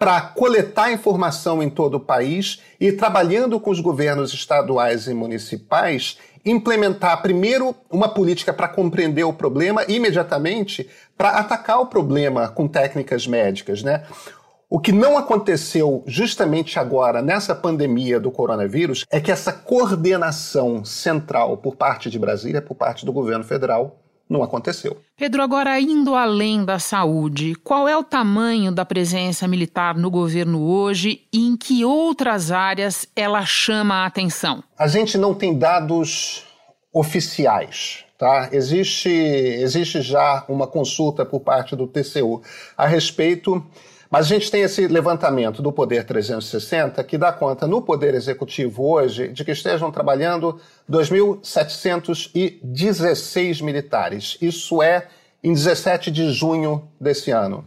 para 0.00 0.18
coletar 0.22 0.90
informação 0.90 1.62
em 1.62 1.68
todo 1.68 1.96
o 1.96 2.00
país 2.00 2.62
e, 2.80 2.90
trabalhando 2.90 3.60
com 3.60 3.70
os 3.70 3.80
governos 3.80 4.32
estaduais 4.32 5.06
e 5.06 5.12
municipais, 5.12 6.16
implementar 6.42 7.20
primeiro 7.20 7.76
uma 7.90 8.08
política 8.08 8.50
para 8.50 8.66
compreender 8.66 9.24
o 9.24 9.32
problema 9.34 9.84
e 9.86 9.96
imediatamente 9.96 10.88
para 11.18 11.32
atacar 11.32 11.80
o 11.80 11.86
problema 11.86 12.48
com 12.48 12.66
técnicas 12.66 13.26
médicas, 13.26 13.82
né? 13.82 14.04
O 14.70 14.80
que 14.80 14.90
não 14.90 15.18
aconteceu 15.18 16.02
justamente 16.06 16.78
agora, 16.78 17.20
nessa 17.20 17.54
pandemia 17.54 18.18
do 18.18 18.30
coronavírus, 18.30 19.04
é 19.10 19.20
que 19.20 19.30
essa 19.30 19.52
coordenação 19.52 20.82
central 20.82 21.58
por 21.58 21.76
parte 21.76 22.08
de 22.08 22.18
Brasília, 22.18 22.62
por 22.62 22.74
parte 22.74 23.04
do 23.04 23.12
governo 23.12 23.44
federal, 23.44 23.99
não 24.30 24.44
aconteceu. 24.44 24.96
Pedro, 25.16 25.42
agora 25.42 25.78
indo 25.80 26.14
além 26.14 26.64
da 26.64 26.78
saúde, 26.78 27.56
qual 27.56 27.88
é 27.88 27.96
o 27.96 28.04
tamanho 28.04 28.70
da 28.70 28.84
presença 28.84 29.48
militar 29.48 29.96
no 29.96 30.08
governo 30.08 30.62
hoje 30.62 31.22
e 31.32 31.46
em 31.46 31.56
que 31.56 31.84
outras 31.84 32.52
áreas 32.52 33.08
ela 33.16 33.44
chama 33.44 33.96
a 33.96 34.06
atenção? 34.06 34.62
A 34.78 34.86
gente 34.86 35.18
não 35.18 35.34
tem 35.34 35.58
dados 35.58 36.44
oficiais. 36.92 38.04
Tá? 38.16 38.50
Existe, 38.52 39.08
existe 39.08 40.02
já 40.02 40.44
uma 40.46 40.66
consulta 40.66 41.24
por 41.24 41.40
parte 41.40 41.74
do 41.74 41.86
TCU 41.86 42.42
a 42.76 42.86
respeito 42.86 43.64
mas 44.10 44.26
a 44.26 44.28
gente 44.28 44.50
tem 44.50 44.62
esse 44.62 44.88
levantamento 44.88 45.62
do 45.62 45.70
Poder 45.70 46.02
360 46.04 47.04
que 47.04 47.16
dá 47.16 47.32
conta 47.32 47.64
no 47.66 47.80
Poder 47.80 48.12
Executivo 48.14 48.84
hoje 48.84 49.28
de 49.28 49.44
que 49.44 49.52
estejam 49.52 49.92
trabalhando 49.92 50.60
2.716 50.90 53.62
militares. 53.62 54.36
Isso 54.42 54.82
é 54.82 55.06
em 55.42 55.54
17 55.54 56.10
de 56.10 56.30
junho 56.32 56.86
desse 57.00 57.30
ano. 57.30 57.64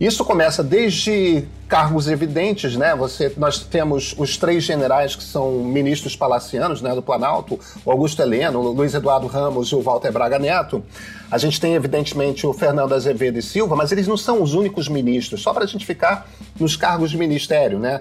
Isso 0.00 0.24
começa 0.24 0.64
desde 0.64 1.44
cargos 1.68 2.08
evidentes, 2.08 2.76
né? 2.76 2.94
Você, 2.96 3.32
nós 3.36 3.60
temos 3.60 4.14
os 4.18 4.36
três 4.36 4.64
generais 4.64 5.14
que 5.14 5.22
são 5.22 5.52
ministros 5.64 6.16
palacianos, 6.16 6.82
né, 6.82 6.94
do 6.94 7.00
Planalto, 7.00 7.58
o 7.84 7.90
Augusto 7.90 8.20
Heleno, 8.20 8.58
o 8.58 8.72
Luiz 8.72 8.92
Eduardo 8.94 9.26
Ramos 9.26 9.68
e 9.68 9.74
o 9.74 9.80
Walter 9.80 10.12
Braga 10.12 10.38
Neto. 10.38 10.84
A 11.30 11.38
gente 11.38 11.60
tem, 11.60 11.74
evidentemente, 11.74 12.46
o 12.46 12.52
Fernando 12.52 12.94
Azevedo 12.94 13.38
e 13.38 13.42
Silva, 13.42 13.74
mas 13.76 13.90
eles 13.92 14.06
não 14.06 14.16
são 14.16 14.42
os 14.42 14.54
únicos 14.54 14.88
ministros, 14.88 15.40
só 15.40 15.52
para 15.54 15.64
a 15.64 15.66
gente 15.66 15.86
ficar 15.86 16.28
nos 16.58 16.76
cargos 16.76 17.10
de 17.10 17.16
ministério, 17.16 17.78
né? 17.78 18.00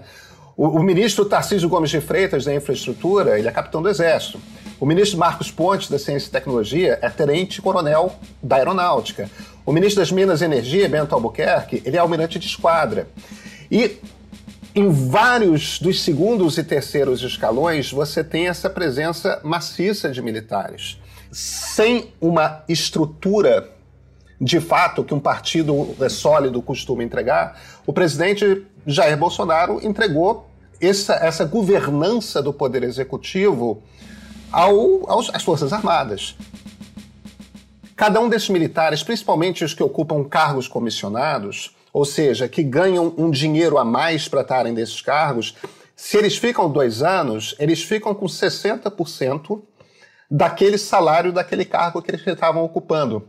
O, 0.57 0.67
o 0.67 0.83
ministro 0.83 1.23
Tarcísio 1.23 1.69
Gomes 1.69 1.89
de 1.89 2.01
Freitas, 2.01 2.43
da 2.43 2.53
Infraestrutura, 2.53 3.39
ele 3.39 3.47
é 3.47 3.51
capitão 3.51 3.81
do 3.81 3.87
Exército. 3.87 4.39
O 4.81 4.85
ministro 4.87 5.19
Marcos 5.19 5.51
Pontes, 5.51 5.87
da 5.89 5.99
Ciência 5.99 6.27
e 6.27 6.31
Tecnologia, 6.31 6.97
é 7.03 7.07
tenente-coronel 7.07 8.15
da 8.41 8.55
Aeronáutica. 8.55 9.29
O 9.63 9.71
ministro 9.71 10.01
das 10.01 10.11
Minas 10.11 10.41
e 10.41 10.45
Energia, 10.45 10.89
Bento 10.89 11.13
Albuquerque, 11.13 11.83
ele 11.85 11.97
é 11.97 11.99
almirante 11.99 12.39
de 12.39 12.47
esquadra. 12.47 13.07
E 13.69 13.99
em 14.73 14.89
vários 14.89 15.77
dos 15.77 16.01
segundos 16.01 16.57
e 16.57 16.63
terceiros 16.63 17.21
escalões, 17.21 17.91
você 17.91 18.23
tem 18.23 18.47
essa 18.47 18.71
presença 18.71 19.39
maciça 19.43 20.09
de 20.09 20.19
militares. 20.19 20.99
Sem 21.31 22.11
uma 22.19 22.63
estrutura 22.67 23.69
de 24.41 24.59
fato 24.59 25.03
que 25.03 25.13
um 25.13 25.19
partido 25.19 25.95
sólido 26.09 26.59
costuma 26.59 27.03
entregar, 27.03 27.61
o 27.85 27.93
presidente 27.93 28.65
Jair 28.87 29.15
Bolsonaro 29.15 29.79
entregou 29.85 30.49
essa, 30.81 31.13
essa 31.13 31.45
governança 31.45 32.41
do 32.41 32.51
poder 32.51 32.81
executivo 32.81 33.83
ao, 34.51 35.09
aos, 35.09 35.29
às 35.33 35.43
Forças 35.43 35.71
Armadas. 35.71 36.35
Cada 37.95 38.19
um 38.19 38.27
desses 38.27 38.49
militares, 38.49 39.03
principalmente 39.03 39.63
os 39.63 39.73
que 39.73 39.83
ocupam 39.83 40.23
cargos 40.23 40.67
comissionados, 40.67 41.75
ou 41.93 42.03
seja, 42.05 42.47
que 42.47 42.63
ganham 42.63 43.13
um 43.17 43.29
dinheiro 43.29 43.77
a 43.77 43.85
mais 43.85 44.27
para 44.27 44.41
estarem 44.41 44.73
desses 44.73 45.01
cargos, 45.01 45.55
se 45.95 46.17
eles 46.17 46.37
ficam 46.37 46.69
dois 46.69 47.03
anos, 47.03 47.55
eles 47.59 47.83
ficam 47.83 48.15
com 48.15 48.25
60% 48.25 49.61
daquele 50.29 50.77
salário 50.77 51.31
daquele 51.31 51.65
cargo 51.65 52.01
que 52.01 52.09
eles 52.09 52.25
estavam 52.25 52.63
ocupando. 52.63 53.27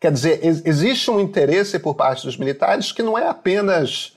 Quer 0.00 0.12
dizer, 0.12 0.40
existe 0.42 1.10
um 1.10 1.20
interesse 1.20 1.78
por 1.78 1.94
parte 1.94 2.26
dos 2.26 2.36
militares 2.36 2.90
que 2.90 3.02
não 3.02 3.16
é 3.16 3.28
apenas 3.28 4.16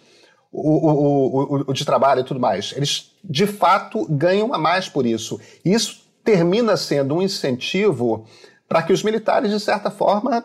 o, 0.52 0.90
o, 0.90 1.56
o, 1.56 1.64
o, 1.68 1.74
de 1.74 1.86
trabalho 1.86 2.22
e 2.22 2.24
tudo 2.24 2.40
mais. 2.40 2.74
Eles, 2.76 3.12
de 3.24 3.46
fato, 3.46 4.06
ganham 4.10 4.54
a 4.54 4.58
mais 4.58 4.90
por 4.90 5.06
isso. 5.06 5.40
Isso 5.64 6.03
termina 6.24 6.78
sendo 6.78 7.16
um 7.16 7.22
incentivo 7.22 8.26
para 8.68 8.82
que 8.82 8.94
os 8.94 9.04
militares, 9.04 9.52
de 9.52 9.60
certa 9.60 9.92
forma, 9.92 10.44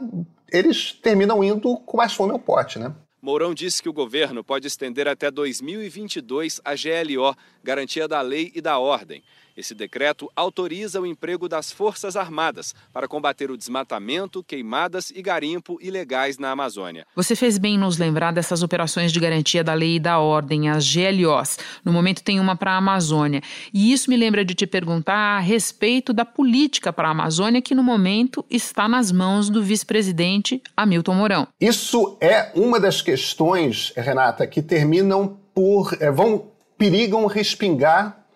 eles 0.52 0.92
terminam 0.92 1.42
indo 1.42 1.76
com 1.78 1.96
mais 1.96 2.12
fome 2.12 2.32
ao 2.32 2.38
pote, 2.38 2.78
né? 2.78 2.94
Mourão 3.20 3.52
disse 3.52 3.82
que 3.82 3.88
o 3.88 3.92
governo 3.92 4.44
pode 4.44 4.66
estender 4.66 5.08
até 5.08 5.30
2022 5.30 6.60
a 6.64 6.74
GLO, 6.74 7.36
Garantia 7.64 8.06
da 8.06 8.20
Lei 8.20 8.52
e 8.54 8.60
da 8.60 8.78
Ordem. 8.78 9.22
Esse 9.58 9.74
decreto 9.74 10.30
autoriza 10.36 11.00
o 11.00 11.06
emprego 11.06 11.48
das 11.48 11.72
Forças 11.72 12.14
Armadas 12.14 12.76
para 12.92 13.08
combater 13.08 13.50
o 13.50 13.56
desmatamento, 13.56 14.40
queimadas 14.44 15.10
e 15.10 15.20
garimpo 15.20 15.80
ilegais 15.82 16.38
na 16.38 16.52
Amazônia. 16.52 17.04
Você 17.16 17.34
fez 17.34 17.58
bem 17.58 17.74
em 17.74 17.78
nos 17.78 17.98
lembrar 17.98 18.32
dessas 18.32 18.62
operações 18.62 19.10
de 19.10 19.18
garantia 19.18 19.64
da 19.64 19.74
lei 19.74 19.96
e 19.96 19.98
da 19.98 20.20
ordem, 20.20 20.70
as 20.70 20.86
GLOs. 20.88 21.58
No 21.84 21.92
momento 21.92 22.22
tem 22.22 22.38
uma 22.38 22.54
para 22.54 22.74
a 22.74 22.76
Amazônia. 22.76 23.42
E 23.74 23.92
isso 23.92 24.08
me 24.08 24.16
lembra 24.16 24.44
de 24.44 24.54
te 24.54 24.64
perguntar 24.64 25.38
a 25.38 25.40
respeito 25.40 26.12
da 26.12 26.24
política 26.24 26.92
para 26.92 27.08
a 27.08 27.10
Amazônia, 27.10 27.60
que 27.60 27.74
no 27.74 27.82
momento 27.82 28.46
está 28.48 28.86
nas 28.86 29.10
mãos 29.10 29.50
do 29.50 29.60
vice-presidente 29.60 30.62
Hamilton 30.76 31.14
Mourão. 31.14 31.48
Isso 31.60 32.16
é 32.20 32.52
uma 32.54 32.78
das 32.78 33.02
questões, 33.02 33.92
Renata, 33.96 34.46
que 34.46 34.62
terminam 34.62 35.36
por. 35.52 35.96
É, 35.98 36.12
vão 36.12 36.46
perigam 36.78 37.26
respingar 37.26 38.27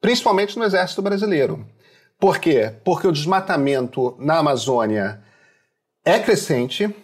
principalmente 0.00 0.58
no 0.58 0.64
Exército 0.64 1.02
Brasileiro. 1.02 1.66
Por 2.18 2.38
quê? 2.38 2.72
Porque 2.84 3.06
o 3.06 3.12
desmatamento 3.12 4.16
na 4.18 4.38
Amazônia 4.38 5.22
é 6.04 6.18
crescente, 6.18 6.94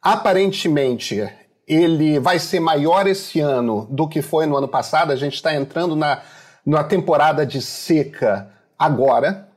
aparentemente 0.00 1.28
ele 1.66 2.20
vai 2.20 2.38
ser 2.38 2.60
maior 2.60 3.06
esse 3.08 3.40
ano 3.40 3.88
do 3.90 4.06
que 4.06 4.22
foi 4.22 4.46
no 4.46 4.56
ano 4.56 4.68
passado. 4.68 5.10
A 5.10 5.16
gente 5.16 5.34
está 5.34 5.52
entrando 5.54 5.96
na, 5.96 6.22
na 6.64 6.84
temporada 6.84 7.44
de 7.44 7.60
seca 7.60 8.48
agora, 8.78 9.48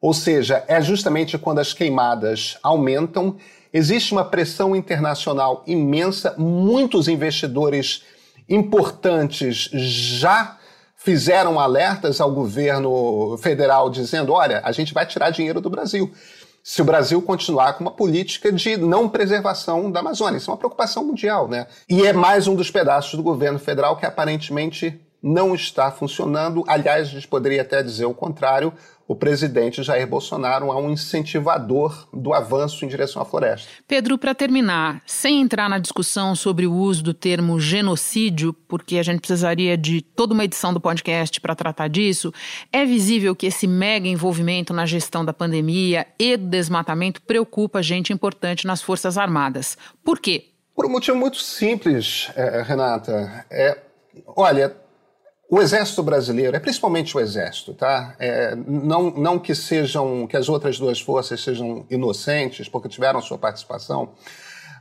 ou 0.00 0.14
seja, 0.14 0.64
é 0.66 0.80
justamente 0.80 1.36
quando 1.36 1.58
as 1.58 1.74
queimadas 1.74 2.56
aumentam. 2.62 3.36
Existe 3.70 4.12
uma 4.12 4.24
pressão 4.24 4.74
internacional 4.74 5.62
imensa, 5.66 6.34
muitos 6.38 7.06
investidores 7.06 8.04
importantes 8.48 9.68
já 9.74 10.57
fizeram 11.08 11.58
alertas 11.58 12.20
ao 12.20 12.30
governo 12.30 13.38
federal 13.38 13.88
dizendo: 13.88 14.34
olha, 14.34 14.60
a 14.62 14.72
gente 14.72 14.92
vai 14.92 15.06
tirar 15.06 15.30
dinheiro 15.30 15.58
do 15.58 15.70
Brasil. 15.70 16.12
Se 16.62 16.82
o 16.82 16.84
Brasil 16.84 17.22
continuar 17.22 17.72
com 17.72 17.84
uma 17.84 17.90
política 17.90 18.52
de 18.52 18.76
não 18.76 19.08
preservação 19.08 19.90
da 19.90 20.00
Amazônia. 20.00 20.36
Isso 20.36 20.50
é 20.50 20.52
uma 20.52 20.58
preocupação 20.58 21.02
mundial, 21.02 21.48
né? 21.48 21.66
E 21.88 22.06
é 22.06 22.12
mais 22.12 22.46
um 22.46 22.54
dos 22.54 22.70
pedaços 22.70 23.14
do 23.14 23.22
governo 23.22 23.58
federal 23.58 23.96
que 23.96 24.04
aparentemente 24.04 25.00
não 25.22 25.54
está 25.54 25.90
funcionando. 25.90 26.64
Aliás, 26.66 27.08
a 27.08 27.10
gente 27.10 27.28
poderia 27.28 27.62
até 27.62 27.82
dizer 27.82 28.06
o 28.06 28.14
contrário 28.14 28.72
o 29.08 29.16
presidente 29.16 29.82
Jair 29.82 30.06
Bolsonaro 30.06 30.66
é 30.66 30.74
um 30.74 30.90
incentivador 30.90 32.06
do 32.12 32.34
avanço 32.34 32.84
em 32.84 32.88
direção 32.88 33.22
à 33.22 33.24
floresta. 33.24 33.66
Pedro, 33.88 34.18
para 34.18 34.34
terminar, 34.34 35.02
sem 35.06 35.40
entrar 35.40 35.66
na 35.70 35.78
discussão 35.78 36.36
sobre 36.36 36.66
o 36.66 36.74
uso 36.74 37.02
do 37.02 37.14
termo 37.14 37.58
genocídio, 37.58 38.52
porque 38.52 38.98
a 38.98 39.02
gente 39.02 39.20
precisaria 39.20 39.78
de 39.78 40.02
toda 40.02 40.34
uma 40.34 40.44
edição 40.44 40.74
do 40.74 40.80
podcast 40.80 41.40
para 41.40 41.54
tratar 41.54 41.88
disso, 41.88 42.34
é 42.70 42.84
visível 42.84 43.34
que 43.34 43.46
esse 43.46 43.66
mega 43.66 44.06
envolvimento 44.06 44.74
na 44.74 44.84
gestão 44.84 45.24
da 45.24 45.32
pandemia 45.32 46.06
e 46.18 46.36
do 46.36 46.46
desmatamento 46.46 47.22
preocupa 47.22 47.82
gente 47.82 48.12
importante 48.12 48.66
nas 48.66 48.82
Forças 48.82 49.16
Armadas. 49.16 49.78
Por 50.04 50.20
quê? 50.20 50.50
Por 50.74 50.84
um 50.84 50.90
motivo 50.90 51.16
muito 51.16 51.38
simples, 51.38 52.30
é, 52.36 52.62
Renata. 52.62 53.46
É, 53.50 53.78
olha, 54.36 54.76
o 55.50 55.60
exército 55.60 56.02
brasileiro, 56.02 56.54
é 56.54 56.60
principalmente 56.60 57.16
o 57.16 57.20
exército, 57.20 57.72
tá? 57.72 58.14
É, 58.18 58.54
não, 58.54 59.10
não 59.10 59.38
que 59.38 59.54
sejam 59.54 60.26
que 60.26 60.36
as 60.36 60.48
outras 60.48 60.78
duas 60.78 61.00
forças 61.00 61.40
sejam 61.40 61.86
inocentes, 61.88 62.68
porque 62.68 62.88
tiveram 62.88 63.22
sua 63.22 63.38
participação, 63.38 64.10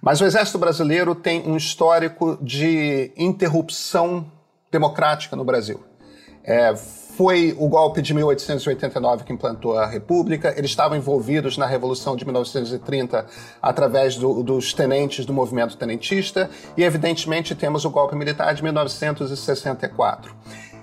mas 0.01 0.19
o 0.19 0.25
exército 0.25 0.57
brasileiro 0.57 1.15
tem 1.15 1.41
um 1.47 1.55
histórico 1.55 2.37
de 2.41 3.11
interrupção 3.15 4.29
democrática 4.69 5.35
no 5.35 5.45
Brasil. 5.45 5.79
É, 6.43 6.73
foi 7.17 7.55
o 7.57 7.67
golpe 7.67 7.99
de 7.99 8.13
1889 8.13 9.23
que 9.23 9.33
implantou 9.33 9.75
a 9.75 9.87
República. 9.87 10.53
Eles 10.55 10.69
estavam 10.69 10.95
envolvidos 10.95 11.57
na 11.57 11.65
Revolução 11.65 12.15
de 12.15 12.23
1930 12.23 13.25
através 13.59 14.15
do, 14.17 14.43
dos 14.43 14.71
tenentes 14.71 15.25
do 15.25 15.33
movimento 15.33 15.75
tenentista. 15.75 16.47
E, 16.77 16.83
evidentemente, 16.83 17.55
temos 17.55 17.85
o 17.85 17.89
golpe 17.89 18.15
militar 18.15 18.53
de 18.53 18.61
1964. 18.61 20.31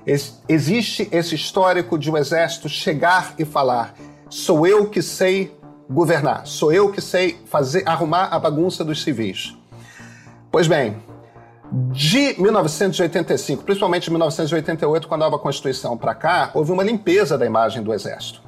Ex 0.04 0.42
existe 0.48 1.08
esse 1.12 1.36
histórico 1.36 1.96
de 1.96 2.10
o 2.10 2.14
um 2.14 2.16
exército 2.16 2.68
chegar 2.68 3.34
e 3.38 3.44
falar: 3.44 3.94
sou 4.28 4.66
eu 4.66 4.90
que 4.90 5.00
sei 5.00 5.56
governar, 5.88 6.48
sou 6.48 6.72
eu 6.72 6.90
que 6.90 7.00
sei 7.00 7.38
fazer 7.46 7.84
arrumar 7.86 8.24
a 8.24 8.40
bagunça 8.40 8.84
dos 8.84 9.04
civis. 9.04 9.56
Pois 10.50 10.66
bem, 10.66 10.96
de 11.72 12.40
1985, 12.40 13.64
principalmente 13.64 14.04
de 14.04 14.10
1988, 14.10 15.08
com 15.08 15.14
a 15.14 15.18
nova 15.18 15.38
Constituição 15.38 15.96
para 15.96 16.14
cá, 16.14 16.50
houve 16.54 16.70
uma 16.70 16.82
limpeza 16.82 17.38
da 17.38 17.46
imagem 17.46 17.82
do 17.82 17.92
Exército. 17.92 18.42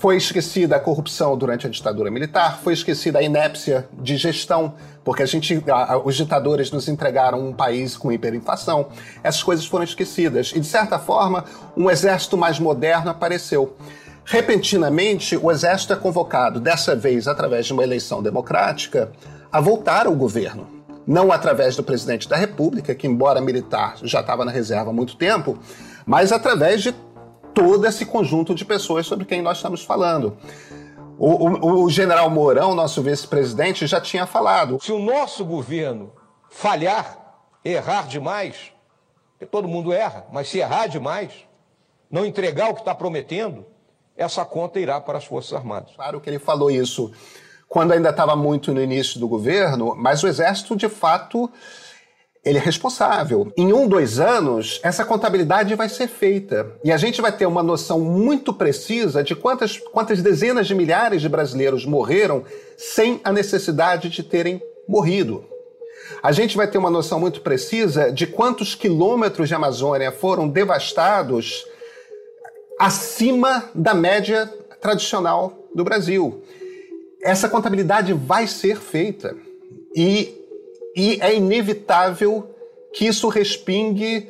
Foi 0.00 0.16
esquecida 0.16 0.76
a 0.76 0.80
corrupção 0.80 1.36
durante 1.36 1.66
a 1.66 1.70
ditadura 1.70 2.10
militar, 2.10 2.60
foi 2.62 2.72
esquecida 2.72 3.18
a 3.18 3.22
inépcia 3.22 3.86
de 3.92 4.16
gestão, 4.16 4.74
porque 5.04 5.22
a 5.22 5.26
gente, 5.26 5.62
a, 5.68 5.98
os 5.98 6.16
ditadores 6.16 6.70
nos 6.70 6.88
entregaram 6.88 7.46
um 7.46 7.52
país 7.52 7.96
com 7.96 8.10
hiperinflação. 8.10 8.88
Essas 9.22 9.42
coisas 9.42 9.66
foram 9.66 9.84
esquecidas 9.84 10.52
e, 10.54 10.60
de 10.60 10.66
certa 10.66 10.98
forma, 10.98 11.44
um 11.76 11.90
exército 11.90 12.38
mais 12.38 12.58
moderno 12.58 13.10
apareceu. 13.10 13.76
Repentinamente, 14.24 15.36
o 15.36 15.50
exército 15.50 15.92
é 15.92 15.96
convocado, 15.96 16.58
dessa 16.58 16.96
vez 16.96 17.28
através 17.28 17.66
de 17.66 17.74
uma 17.74 17.82
eleição 17.82 18.22
democrática, 18.22 19.12
a 19.52 19.60
voltar 19.60 20.06
ao 20.06 20.14
governo 20.14 20.73
não 21.06 21.30
através 21.30 21.76
do 21.76 21.82
presidente 21.82 22.28
da 22.28 22.36
República, 22.36 22.94
que, 22.94 23.06
embora 23.06 23.40
militar, 23.40 23.96
já 24.02 24.20
estava 24.20 24.44
na 24.44 24.50
reserva 24.50 24.90
há 24.90 24.92
muito 24.92 25.16
tempo, 25.16 25.58
mas 26.06 26.32
através 26.32 26.82
de 26.82 26.92
todo 27.52 27.86
esse 27.86 28.04
conjunto 28.04 28.54
de 28.54 28.64
pessoas 28.64 29.06
sobre 29.06 29.24
quem 29.24 29.40
nós 29.40 29.58
estamos 29.58 29.82
falando. 29.82 30.36
O, 31.16 31.48
o, 31.48 31.84
o 31.84 31.90
general 31.90 32.28
Mourão, 32.28 32.74
nosso 32.74 33.00
vice-presidente, 33.02 33.86
já 33.86 34.00
tinha 34.00 34.26
falado. 34.26 34.78
Se 34.82 34.90
o 34.90 34.98
nosso 34.98 35.44
governo 35.44 36.12
falhar, 36.50 37.18
errar 37.64 38.08
demais, 38.08 38.72
porque 39.32 39.46
todo 39.46 39.68
mundo 39.68 39.92
erra, 39.92 40.26
mas 40.32 40.48
se 40.48 40.58
errar 40.58 40.88
demais, 40.88 41.32
não 42.10 42.24
entregar 42.26 42.70
o 42.70 42.74
que 42.74 42.80
está 42.80 42.94
prometendo, 42.94 43.64
essa 44.16 44.44
conta 44.44 44.80
irá 44.80 45.00
para 45.00 45.18
as 45.18 45.24
Forças 45.24 45.52
Armadas. 45.52 45.92
Claro 45.94 46.20
que 46.20 46.28
ele 46.28 46.38
falou 46.38 46.70
isso 46.70 47.12
quando 47.68 47.92
ainda 47.92 48.10
estava 48.10 48.36
muito 48.36 48.72
no 48.72 48.80
início 48.80 49.18
do 49.18 49.28
governo, 49.28 49.94
mas 49.96 50.22
o 50.22 50.28
Exército, 50.28 50.76
de 50.76 50.88
fato, 50.88 51.50
ele 52.44 52.58
é 52.58 52.60
responsável. 52.60 53.50
Em 53.56 53.72
um, 53.72 53.88
dois 53.88 54.20
anos, 54.20 54.78
essa 54.82 55.04
contabilidade 55.04 55.74
vai 55.74 55.88
ser 55.88 56.06
feita. 56.06 56.70
E 56.84 56.92
a 56.92 56.96
gente 56.96 57.22
vai 57.22 57.32
ter 57.32 57.46
uma 57.46 57.62
noção 57.62 57.98
muito 58.00 58.52
precisa 58.52 59.24
de 59.24 59.34
quantas, 59.34 59.78
quantas 59.78 60.20
dezenas 60.20 60.66
de 60.66 60.74
milhares 60.74 61.22
de 61.22 61.28
brasileiros 61.28 61.86
morreram 61.86 62.44
sem 62.76 63.20
a 63.24 63.32
necessidade 63.32 64.10
de 64.10 64.22
terem 64.22 64.62
morrido. 64.86 65.44
A 66.22 66.32
gente 66.32 66.56
vai 66.56 66.66
ter 66.66 66.76
uma 66.76 66.90
noção 66.90 67.18
muito 67.18 67.40
precisa 67.40 68.12
de 68.12 68.26
quantos 68.26 68.74
quilômetros 68.74 69.48
de 69.48 69.54
Amazônia 69.54 70.12
foram 70.12 70.46
devastados 70.46 71.64
acima 72.78 73.70
da 73.74 73.94
média 73.94 74.52
tradicional 74.80 75.66
do 75.74 75.82
Brasil 75.82 76.42
essa 77.24 77.48
contabilidade 77.48 78.12
vai 78.12 78.46
ser 78.46 78.78
feita 78.78 79.34
e, 79.96 80.34
e 80.94 81.18
é 81.22 81.34
inevitável 81.34 82.54
que 82.92 83.06
isso 83.06 83.28
respingue, 83.28 84.28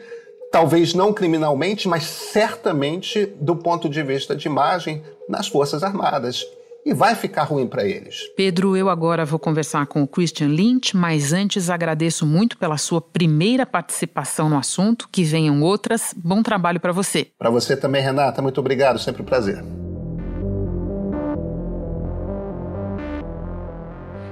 talvez 0.53 0.95
não 0.95 1.13
criminalmente, 1.13 1.89
mas 1.89 2.05
certamente 2.05 3.27
do 3.41 3.57
ponto 3.57 3.89
de 3.89 4.03
vista 4.03 4.37
de 4.37 4.47
imagem, 4.47 5.03
nas 5.29 5.49
Forças 5.49 5.83
Armadas. 5.83 6.47
E 6.87 6.93
vai 6.93 7.15
ficar 7.15 7.45
ruim 7.45 7.67
para 7.67 7.83
eles. 7.83 8.29
Pedro, 8.37 8.77
eu 8.77 8.91
agora 8.91 9.25
vou 9.25 9.39
conversar 9.39 9.87
com 9.87 10.03
o 10.03 10.07
Christian 10.07 10.49
Lynch, 10.49 10.95
mas 10.95 11.33
antes 11.33 11.71
agradeço 11.71 12.27
muito 12.27 12.59
pela 12.59 12.77
sua 12.77 13.01
primeira 13.01 13.65
participação 13.65 14.51
no 14.51 14.59
assunto. 14.59 15.09
Que 15.11 15.25
venham 15.25 15.63
outras. 15.63 16.15
Bom 16.15 16.43
trabalho 16.43 16.79
para 16.79 16.93
você. 16.93 17.29
Para 17.39 17.49
você 17.49 17.75
também, 17.75 18.03
Renata. 18.03 18.43
Muito 18.43 18.61
obrigado. 18.61 18.99
Sempre 18.99 19.23
um 19.23 19.25
prazer. 19.25 19.65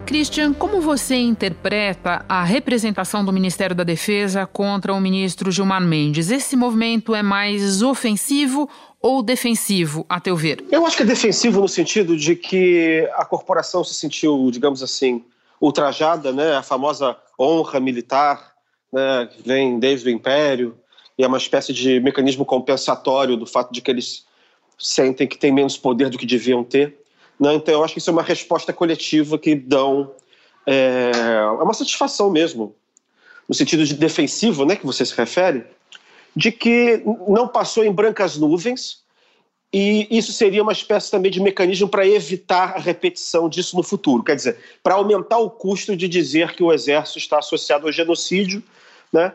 Christian, 0.06 0.52
como 0.52 0.80
você 0.80 1.16
interpreta 1.16 2.24
a 2.28 2.42
representação 2.42 3.24
do 3.24 3.32
Ministério 3.32 3.74
da 3.74 3.84
Defesa 3.84 4.46
contra 4.46 4.92
o 4.92 5.00
ministro 5.00 5.50
Gilmar 5.50 5.80
Mendes? 5.80 6.30
Esse 6.30 6.56
movimento 6.56 7.14
é 7.14 7.22
mais 7.22 7.82
ofensivo 7.82 8.68
ou 9.00 9.22
defensivo, 9.22 10.04
a 10.08 10.20
teu 10.20 10.36
ver? 10.36 10.64
Eu 10.70 10.84
acho 10.86 10.96
que 10.96 11.02
é 11.02 11.06
defensivo 11.06 11.60
no 11.60 11.68
sentido 11.68 12.16
de 12.16 12.36
que 12.36 13.08
a 13.14 13.24
corporação 13.24 13.82
se 13.82 13.94
sentiu, 13.94 14.50
digamos 14.50 14.82
assim, 14.82 15.24
ultrajada, 15.60 16.32
né? 16.32 16.56
A 16.56 16.62
famosa 16.62 17.16
honra 17.38 17.80
militar, 17.80 18.52
né? 18.92 19.28
Que 19.32 19.48
vem 19.48 19.78
desde 19.78 20.08
o 20.08 20.10
Império 20.12 20.76
e 21.16 21.24
é 21.24 21.26
uma 21.26 21.38
espécie 21.38 21.72
de 21.72 22.00
mecanismo 22.00 22.44
compensatório 22.44 23.36
do 23.36 23.46
fato 23.46 23.72
de 23.72 23.80
que 23.80 23.90
eles 23.90 24.24
sentem 24.78 25.26
que 25.26 25.38
têm 25.38 25.52
menos 25.52 25.76
poder 25.76 26.10
do 26.10 26.18
que 26.18 26.26
deviam 26.26 26.64
ter. 26.64 27.01
Né? 27.42 27.54
Então, 27.54 27.74
eu 27.74 27.82
acho 27.82 27.94
que 27.94 27.98
isso 27.98 28.08
é 28.08 28.12
uma 28.12 28.22
resposta 28.22 28.72
coletiva 28.72 29.36
que 29.36 29.56
dão. 29.56 30.12
É, 30.64 31.10
é 31.12 31.62
uma 31.62 31.74
satisfação 31.74 32.30
mesmo, 32.30 32.72
no 33.48 33.54
sentido 33.54 33.84
de 33.84 33.94
defensivo, 33.94 34.64
né, 34.64 34.76
que 34.76 34.86
você 34.86 35.04
se 35.04 35.12
refere, 35.12 35.64
de 36.36 36.52
que 36.52 37.02
não 37.26 37.48
passou 37.48 37.84
em 37.84 37.90
brancas 37.90 38.36
nuvens 38.36 39.02
e 39.72 40.06
isso 40.08 40.32
seria 40.32 40.62
uma 40.62 40.70
espécie 40.70 41.10
também 41.10 41.32
de 41.32 41.40
mecanismo 41.40 41.88
para 41.88 42.06
evitar 42.06 42.76
a 42.76 42.78
repetição 42.78 43.48
disso 43.48 43.74
no 43.74 43.82
futuro. 43.82 44.22
Quer 44.22 44.36
dizer, 44.36 44.58
para 44.80 44.94
aumentar 44.94 45.38
o 45.38 45.50
custo 45.50 45.96
de 45.96 46.06
dizer 46.06 46.52
que 46.52 46.62
o 46.62 46.72
exército 46.72 47.18
está 47.18 47.40
associado 47.40 47.86
ao 47.86 47.92
genocídio, 47.92 48.62
né? 49.12 49.32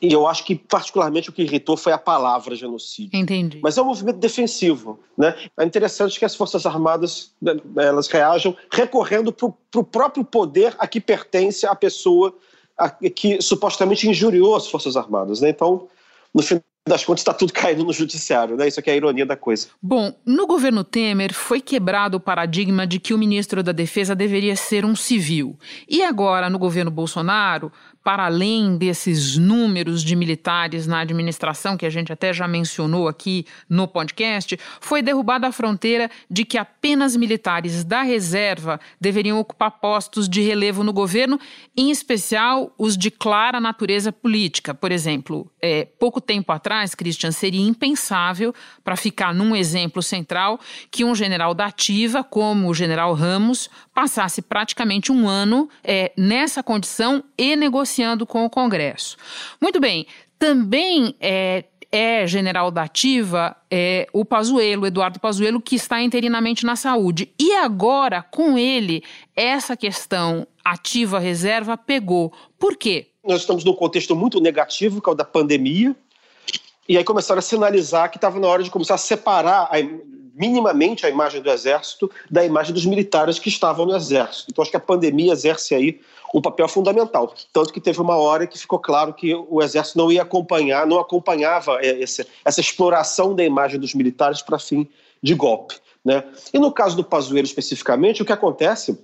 E 0.00 0.12
eu 0.12 0.26
acho 0.26 0.44
que, 0.44 0.54
particularmente, 0.54 1.30
o 1.30 1.32
que 1.32 1.42
irritou 1.42 1.76
foi 1.76 1.92
a 1.92 1.98
palavra 1.98 2.54
genocídio. 2.54 3.18
Entendi. 3.18 3.60
Mas 3.62 3.78
é 3.78 3.82
um 3.82 3.86
movimento 3.86 4.18
defensivo. 4.18 5.00
Né? 5.16 5.34
É 5.58 5.64
interessante 5.64 6.18
que 6.18 6.24
as 6.24 6.34
Forças 6.34 6.66
Armadas 6.66 7.32
né, 7.40 7.56
elas 7.76 8.08
reajam 8.08 8.56
recorrendo 8.72 9.32
para 9.32 9.80
o 9.80 9.84
próprio 9.84 10.24
poder 10.24 10.74
a 10.78 10.86
que 10.86 11.00
pertence 11.00 11.66
a 11.66 11.74
pessoa 11.74 12.34
a, 12.76 12.90
que 12.90 13.42
supostamente 13.42 14.08
injuriou 14.08 14.54
as 14.54 14.68
Forças 14.68 14.96
Armadas. 14.96 15.40
Né? 15.40 15.50
Então, 15.50 15.88
no 16.32 16.42
fim 16.42 16.60
das 16.88 17.04
contas, 17.04 17.20
está 17.20 17.34
tudo 17.34 17.52
caindo 17.52 17.84
no 17.84 17.92
judiciário, 17.92 18.56
né? 18.56 18.66
Isso 18.66 18.80
aqui 18.80 18.90
é 18.90 18.94
a 18.94 18.96
ironia 18.96 19.26
da 19.26 19.36
coisa. 19.36 19.68
Bom, 19.80 20.12
no 20.24 20.46
governo 20.46 20.82
Temer 20.82 21.34
foi 21.34 21.60
quebrado 21.60 22.16
o 22.16 22.20
paradigma 22.20 22.86
de 22.86 22.98
que 22.98 23.12
o 23.12 23.18
ministro 23.18 23.62
da 23.62 23.72
Defesa 23.72 24.14
deveria 24.14 24.56
ser 24.56 24.84
um 24.84 24.96
civil. 24.96 25.56
E 25.88 26.02
agora, 26.02 26.48
no 26.48 26.58
governo 26.58 26.90
Bolsonaro, 26.90 27.70
para 28.08 28.24
além 28.24 28.78
desses 28.78 29.36
números 29.36 30.02
de 30.02 30.16
militares 30.16 30.86
na 30.86 31.00
administração, 31.00 31.76
que 31.76 31.84
a 31.84 31.90
gente 31.90 32.10
até 32.10 32.32
já 32.32 32.48
mencionou 32.48 33.06
aqui 33.06 33.44
no 33.68 33.86
podcast, 33.86 34.58
foi 34.80 35.02
derrubada 35.02 35.46
a 35.46 35.52
fronteira 35.52 36.10
de 36.30 36.46
que 36.46 36.56
apenas 36.56 37.14
militares 37.14 37.84
da 37.84 38.00
reserva 38.00 38.80
deveriam 38.98 39.38
ocupar 39.38 39.72
postos 39.72 40.26
de 40.26 40.40
relevo 40.40 40.82
no 40.82 40.90
governo, 40.90 41.38
em 41.76 41.90
especial 41.90 42.74
os 42.78 42.96
de 42.96 43.10
clara 43.10 43.60
natureza 43.60 44.10
política. 44.10 44.72
Por 44.72 44.90
exemplo, 44.90 45.52
é, 45.60 45.84
pouco 45.84 46.18
tempo 46.18 46.50
atrás, 46.50 46.94
Christian, 46.94 47.30
seria 47.30 47.60
impensável, 47.60 48.54
para 48.82 48.96
ficar 48.96 49.34
num 49.34 49.54
exemplo 49.54 50.02
central, 50.02 50.58
que 50.90 51.04
um 51.04 51.14
general 51.14 51.52
da 51.52 51.66
ativa, 51.66 52.24
como 52.24 52.70
o 52.70 52.74
general 52.74 53.12
Ramos, 53.12 53.68
passasse 53.92 54.40
praticamente 54.40 55.12
um 55.12 55.28
ano 55.28 55.68
é, 55.84 56.10
nessa 56.16 56.62
condição 56.62 57.22
e 57.36 57.54
negociando 57.54 57.97
com 58.26 58.44
o 58.44 58.50
Congresso. 58.50 59.16
Muito 59.60 59.80
bem, 59.80 60.06
também 60.38 61.14
é, 61.20 61.64
é 61.90 62.26
general 62.26 62.70
da 62.70 62.82
ativa 62.82 63.56
é, 63.70 64.06
o 64.12 64.24
Pazuello, 64.24 64.86
Eduardo 64.86 65.18
Pazuello, 65.18 65.60
que 65.60 65.76
está 65.76 66.00
interinamente 66.00 66.64
na 66.64 66.76
saúde. 66.76 67.32
E 67.38 67.52
agora, 67.54 68.22
com 68.22 68.58
ele, 68.58 69.02
essa 69.34 69.76
questão 69.76 70.46
ativa-reserva 70.64 71.76
pegou. 71.76 72.32
Por 72.58 72.76
quê? 72.76 73.08
Nós 73.24 73.40
estamos 73.40 73.64
num 73.64 73.74
contexto 73.74 74.14
muito 74.14 74.40
negativo, 74.40 75.00
que 75.00 75.08
é 75.08 75.12
o 75.12 75.14
da 75.14 75.24
pandemia, 75.24 75.94
e 76.88 76.96
aí 76.96 77.04
começaram 77.04 77.38
a 77.38 77.42
sinalizar 77.42 78.10
que 78.10 78.16
estava 78.16 78.38
na 78.38 78.46
hora 78.48 78.62
de 78.62 78.70
começar 78.70 78.94
a 78.94 78.98
separar 78.98 79.68
a, 79.70 79.76
minimamente 80.34 81.04
a 81.04 81.10
imagem 81.10 81.42
do 81.42 81.50
Exército 81.50 82.10
da 82.30 82.44
imagem 82.44 82.72
dos 82.72 82.86
militares 82.86 83.38
que 83.38 83.48
estavam 83.48 83.84
no 83.84 83.96
Exército. 83.96 84.46
Então 84.50 84.62
acho 84.62 84.70
que 84.70 84.76
a 84.76 84.80
pandemia 84.80 85.32
exerce 85.32 85.74
aí 85.74 86.00
um 86.34 86.40
papel 86.40 86.68
fundamental. 86.68 87.34
Tanto 87.52 87.72
que 87.72 87.80
teve 87.80 88.00
uma 88.00 88.16
hora 88.16 88.46
que 88.46 88.58
ficou 88.58 88.78
claro 88.78 89.14
que 89.14 89.34
o 89.34 89.62
Exército 89.62 89.98
não 89.98 90.12
ia 90.12 90.22
acompanhar, 90.22 90.86
não 90.86 90.98
acompanhava 90.98 91.78
essa, 91.84 92.26
essa 92.44 92.60
exploração 92.60 93.34
da 93.34 93.44
imagem 93.44 93.80
dos 93.80 93.94
militares 93.94 94.42
para 94.42 94.58
fim 94.58 94.88
de 95.22 95.34
golpe. 95.34 95.76
Né? 96.04 96.24
E 96.52 96.58
no 96.58 96.72
caso 96.72 96.96
do 96.96 97.04
Pazuello 97.04 97.46
especificamente, 97.46 98.22
o 98.22 98.24
que 98.24 98.32
acontece 98.32 98.98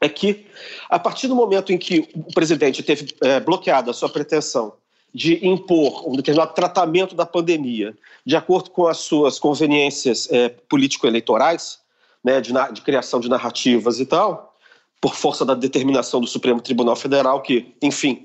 é 0.00 0.08
que, 0.08 0.46
a 0.88 0.98
partir 0.98 1.28
do 1.28 1.34
momento 1.34 1.72
em 1.72 1.78
que 1.78 2.08
o 2.14 2.32
presidente 2.32 2.82
teve 2.82 3.14
é, 3.22 3.40
bloqueado 3.40 3.90
a 3.90 3.94
sua 3.94 4.08
pretensão 4.08 4.74
de 5.14 5.46
impor 5.46 6.08
um 6.08 6.16
determinado 6.16 6.52
tratamento 6.54 7.14
da 7.14 7.24
pandemia 7.24 7.96
de 8.26 8.36
acordo 8.36 8.70
com 8.70 8.86
as 8.86 8.98
suas 8.98 9.38
conveniências 9.38 10.28
é, 10.30 10.48
político-eleitorais, 10.48 11.78
né, 12.22 12.40
de, 12.40 12.52
de, 12.72 12.80
criação 12.80 13.20
de 13.20 13.28
narrativas 13.28 14.00
e 14.00 14.06
tal, 14.06 14.53
por 15.00 15.14
força 15.14 15.44
da 15.44 15.54
determinação 15.54 16.20
do 16.20 16.26
Supremo 16.26 16.60
Tribunal 16.60 16.96
Federal, 16.96 17.42
que, 17.42 17.74
enfim, 17.82 18.24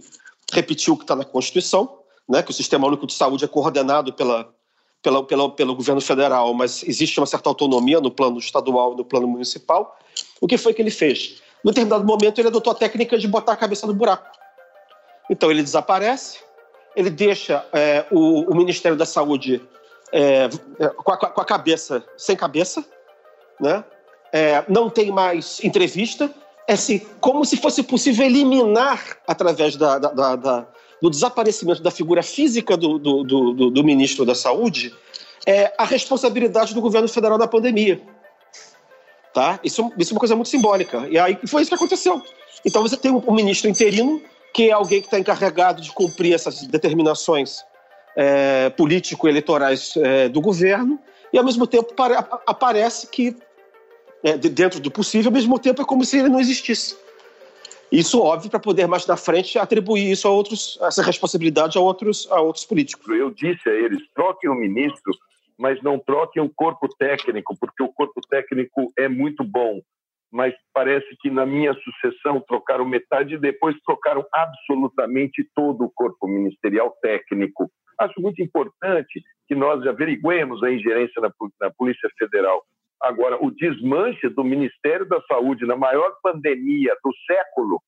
repetiu 0.54 0.94
o 0.94 0.98
que 0.98 1.04
está 1.04 1.16
na 1.16 1.26
Constituição, 1.26 2.00
né, 2.28 2.44
que 2.44 2.52
o 2.52 2.54
Sistema 2.54 2.88
Único 2.88 3.08
de 3.08 3.14
Saúde 3.14 3.44
é 3.44 3.48
coordenado 3.48 4.14
pela, 4.14 4.54
pela, 5.02 5.24
pela, 5.24 5.50
pelo 5.50 5.76
governo 5.76 6.02
federal, 6.02 6.54
mas 6.54 6.84
existe 6.84 7.20
uma 7.20 7.26
certa 7.26 7.50
autonomia 7.50 8.00
no 8.00 8.12
plano 8.12 8.38
estadual 8.38 8.94
e 8.94 8.98
no 8.98 9.06
plano 9.06 9.28
municipal. 9.28 9.98
O 10.40 10.48
que 10.48 10.58
foi 10.58 10.74
que 10.74 10.82
ele 10.82 10.92
fez? 10.92 11.42
Num 11.64 11.72
determinado 11.72 12.06
momento, 12.06 12.40
ele 12.40 12.48
adotou 12.48 12.72
a 12.72 12.76
técnica 12.76 13.18
de 13.18 13.28
botar 13.28 13.54
a 13.54 13.58
cabeça 13.58 13.86
no 13.86 13.94
buraco. 13.94 14.30
Então, 15.30 15.52
ele 15.52 15.62
desaparece, 15.62 16.40
ele 16.96 17.10
deixa 17.10 17.66
é, 17.74 18.06
o, 18.12 18.52
o, 18.52 18.56
Ministério 18.56 18.98
da 18.98 19.06
Saúde 19.06 19.62
é, 20.12 20.50
com, 20.98 21.12
a, 21.12 21.18
com, 21.18 21.42
a, 21.42 21.46
cabeça 21.46 22.04
sem 22.18 22.36
cabeça, 22.36 22.84
né? 23.60 23.84
É, 24.32 24.64
não 24.68 24.90
tem 24.90 25.12
mais 25.12 25.64
entrevista, 25.64 26.34
é 26.70 26.74
assim, 26.74 27.02
como 27.20 27.44
se 27.44 27.58
fosse 27.58 27.82
possível 27.82 28.28
eliminar, 28.28 29.18
através 29.26 29.76
da, 29.76 29.98
da, 29.98 30.36
da, 30.36 30.68
do 31.02 31.10
desaparecimento 31.10 31.82
da 31.82 31.90
figura 31.90 32.22
física 32.22 32.78
do, 32.78 33.00
do, 33.00 33.24
do, 33.24 33.72
do 33.72 33.84
ministro 33.84 34.24
da 34.24 34.36
Saúde, 34.36 34.94
é, 35.48 35.74
a 35.80 35.84
responsabilidade 35.84 36.76
do 36.76 36.80
governo 36.80 37.08
federal 37.08 37.40
na 37.40 37.48
pandemia. 37.48 38.00
Tá? 39.34 39.60
Isso, 39.64 39.92
isso 39.98 40.12
é 40.12 40.14
uma 40.14 40.20
coisa 40.20 40.36
muito 40.36 40.50
simbólica. 40.50 41.08
E 41.10 41.18
aí 41.18 41.40
foi 41.48 41.64
isso 41.64 41.70
que 41.70 41.76
aconteceu. 41.76 42.22
Então 42.64 42.84
você 42.84 42.96
tem 42.96 43.10
um, 43.10 43.24
um 43.28 43.34
ministro 43.34 43.68
interino, 43.68 44.22
que 44.54 44.70
é 44.70 44.72
alguém 44.72 45.02
que 45.02 45.08
está 45.08 45.18
encarregado 45.18 45.82
de 45.82 45.92
cumprir 45.92 46.36
essas 46.36 46.68
determinações 46.68 47.64
é, 48.16 48.70
político-eleitorais 48.70 49.94
é, 49.98 50.30
do 50.30 50.40
governo, 50.40 51.00
e 51.34 51.38
ao 51.40 51.44
mesmo 51.44 51.66
tempo 51.66 51.96
aparece 52.46 53.08
que, 53.08 53.36
é, 54.24 54.38
dentro 54.38 54.80
do 54.80 54.92
possível, 54.92 55.30
ao 55.30 55.34
mesmo 55.34 55.60
tempo 55.60 55.82
é 55.82 55.86
como 55.86 56.04
se 56.04 56.20
ele 56.20 56.30
não 56.30 56.40
existisse. 56.40 56.98
Isso, 57.92 58.22
óbvio, 58.22 58.52
para 58.52 58.60
poder 58.60 58.88
mais 58.88 59.08
na 59.08 59.18
frente 59.18 59.58
atribuir 59.58 60.12
isso 60.12 60.28
a 60.28 60.32
outros, 60.32 60.78
essa 60.82 61.02
responsabilidade 61.02 61.78
a 61.78 61.82
outros, 61.82 62.28
a 62.32 62.40
outros 62.40 62.64
políticos. 62.66 63.08
Eu 63.08 63.32
disse 63.32 63.68
a 63.68 63.74
eles: 63.74 64.02
troquem 64.14 64.50
o 64.50 64.56
ministro, 64.56 65.12
mas 65.58 65.82
não 65.82 65.98
troquem 65.98 66.42
o 66.42 66.50
corpo 66.50 66.88
técnico, 66.88 67.58
porque 67.60 67.82
o 67.82 67.90
corpo 67.90 68.22
técnico 68.30 68.92
é 68.98 69.08
muito 69.08 69.44
bom. 69.44 69.82
Mas 70.32 70.54
parece 70.72 71.08
que 71.20 71.32
na 71.32 71.44
minha 71.44 71.74
sucessão 71.74 72.40
trocaram 72.48 72.86
metade 72.86 73.34
e 73.34 73.40
depois 73.40 73.76
trocaram 73.84 74.24
absolutamente 74.32 75.44
todo 75.56 75.86
o 75.86 75.90
corpo 75.90 76.28
ministerial 76.28 76.96
técnico. 77.02 77.72
Acho 78.00 78.22
muito 78.22 78.40
importante 78.40 79.24
que 79.48 79.56
nós 79.56 79.86
averiguemos 79.88 80.62
a 80.62 80.72
ingerência 80.72 81.20
na, 81.20 81.32
na 81.60 81.72
Polícia 81.72 82.08
Federal. 82.20 82.64
Agora, 83.02 83.44
o 83.44 83.50
desmanche 83.52 84.28
do 84.30 84.44
Ministério 84.44 85.08
da 85.08 85.22
Saúde 85.22 85.66
na 85.66 85.76
maior 85.76 86.18
pandemia 86.22 86.94
do 87.04 87.12
século, 87.26 87.82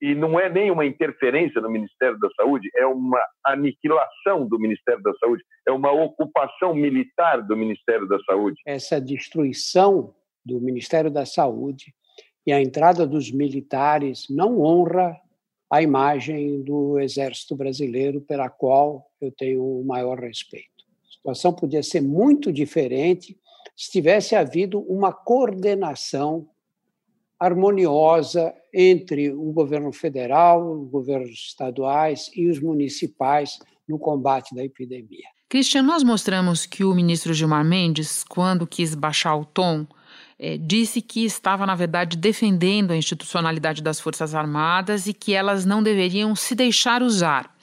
e 0.00 0.14
não 0.14 0.38
é 0.38 0.48
nem 0.48 0.70
uma 0.70 0.86
interferência 0.86 1.60
no 1.60 1.70
Ministério 1.70 2.18
da 2.18 2.28
Saúde, 2.36 2.70
é 2.76 2.86
uma 2.86 3.20
aniquilação 3.44 4.46
do 4.46 4.58
Ministério 4.58 5.02
da 5.02 5.12
Saúde, 5.14 5.42
é 5.66 5.72
uma 5.72 5.90
ocupação 5.90 6.74
militar 6.74 7.42
do 7.42 7.56
Ministério 7.56 8.06
da 8.06 8.18
Saúde. 8.20 8.60
Essa 8.66 9.00
destruição 9.00 10.14
do 10.44 10.60
Ministério 10.60 11.10
da 11.10 11.26
Saúde 11.26 11.92
e 12.46 12.52
a 12.52 12.60
entrada 12.60 13.06
dos 13.06 13.32
militares 13.32 14.26
não 14.30 14.60
honra 14.60 15.16
a 15.68 15.82
imagem 15.82 16.62
do 16.62 17.00
Exército 17.00 17.56
Brasileiro, 17.56 18.20
pela 18.20 18.48
qual 18.48 19.10
eu 19.20 19.32
tenho 19.32 19.64
o 19.64 19.84
maior 19.84 20.20
respeito. 20.20 20.84
A 21.04 21.10
situação 21.10 21.52
podia 21.52 21.82
ser 21.82 22.00
muito 22.00 22.52
diferente 22.52 23.36
se 23.76 23.90
tivesse 23.90 24.34
havido 24.34 24.80
uma 24.80 25.12
coordenação 25.12 26.48
harmoniosa 27.38 28.54
entre 28.72 29.30
o 29.30 29.52
governo 29.52 29.92
federal, 29.92 30.80
os 30.80 30.90
governos 30.90 31.30
estaduais 31.30 32.30
e 32.34 32.48
os 32.48 32.58
municipais 32.58 33.58
no 33.86 33.98
combate 33.98 34.54
da 34.54 34.64
epidemia. 34.64 35.26
Cristian, 35.48 35.82
nós 35.82 36.02
mostramos 36.02 36.66
que 36.66 36.82
o 36.82 36.94
ministro 36.94 37.32
Gilmar 37.32 37.64
Mendes, 37.64 38.24
quando 38.24 38.66
quis 38.66 38.94
baixar 38.94 39.36
o 39.36 39.44
tom, 39.44 39.86
é, 40.38 40.56
disse 40.56 41.00
que 41.00 41.24
estava, 41.24 41.64
na 41.64 41.74
verdade, 41.74 42.16
defendendo 42.16 42.90
a 42.90 42.96
institucionalidade 42.96 43.82
das 43.82 44.00
Forças 44.00 44.34
Armadas 44.34 45.06
e 45.06 45.14
que 45.14 45.34
elas 45.34 45.64
não 45.64 45.82
deveriam 45.82 46.34
se 46.34 46.54
deixar 46.54 47.02
usar. 47.02 47.55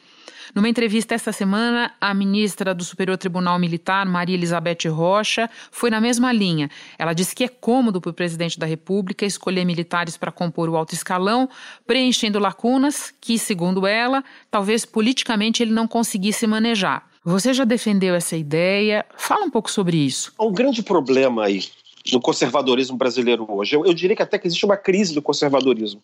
Numa 0.53 0.69
entrevista 0.69 1.15
esta 1.15 1.31
semana, 1.31 1.91
a 1.99 2.13
ministra 2.13 2.75
do 2.75 2.83
Superior 2.83 3.17
Tribunal 3.17 3.57
Militar, 3.57 4.05
Maria 4.05 4.35
Elizabeth 4.35 4.87
Rocha, 4.87 5.49
foi 5.71 5.89
na 5.89 5.99
mesma 5.99 6.31
linha. 6.31 6.69
Ela 6.97 7.13
disse 7.13 7.35
que 7.35 7.43
é 7.43 7.47
cômodo 7.47 7.99
para 7.99 8.11
o 8.11 8.13
presidente 8.13 8.59
da 8.59 8.67
República 8.67 9.25
escolher 9.25 9.65
militares 9.65 10.15
para 10.15 10.31
compor 10.31 10.69
o 10.69 10.77
alto 10.77 10.93
escalão, 10.93 11.49
preenchendo 11.87 12.37
lacunas 12.37 13.11
que, 13.19 13.39
segundo 13.39 13.87
ela, 13.87 14.23
talvez 14.51 14.85
politicamente 14.85 15.63
ele 15.63 15.71
não 15.71 15.87
conseguisse 15.87 16.45
manejar. 16.45 17.07
Você 17.25 17.51
já 17.51 17.63
defendeu 17.63 18.13
essa 18.13 18.35
ideia? 18.35 19.05
Fala 19.17 19.45
um 19.45 19.49
pouco 19.49 19.71
sobre 19.71 19.97
isso. 19.97 20.33
O 20.37 20.51
grande 20.51 20.83
problema 20.83 21.45
aí 21.45 21.63
no 22.11 22.19
conservadorismo 22.19 22.97
brasileiro 22.97 23.45
hoje. 23.49 23.75
Eu, 23.75 23.85
eu, 23.85 23.93
diria 23.93 24.15
que 24.15 24.21
até 24.21 24.37
que 24.37 24.47
existe 24.47 24.65
uma 24.65 24.75
crise 24.75 25.13
do 25.13 25.21
conservadorismo. 25.21 26.01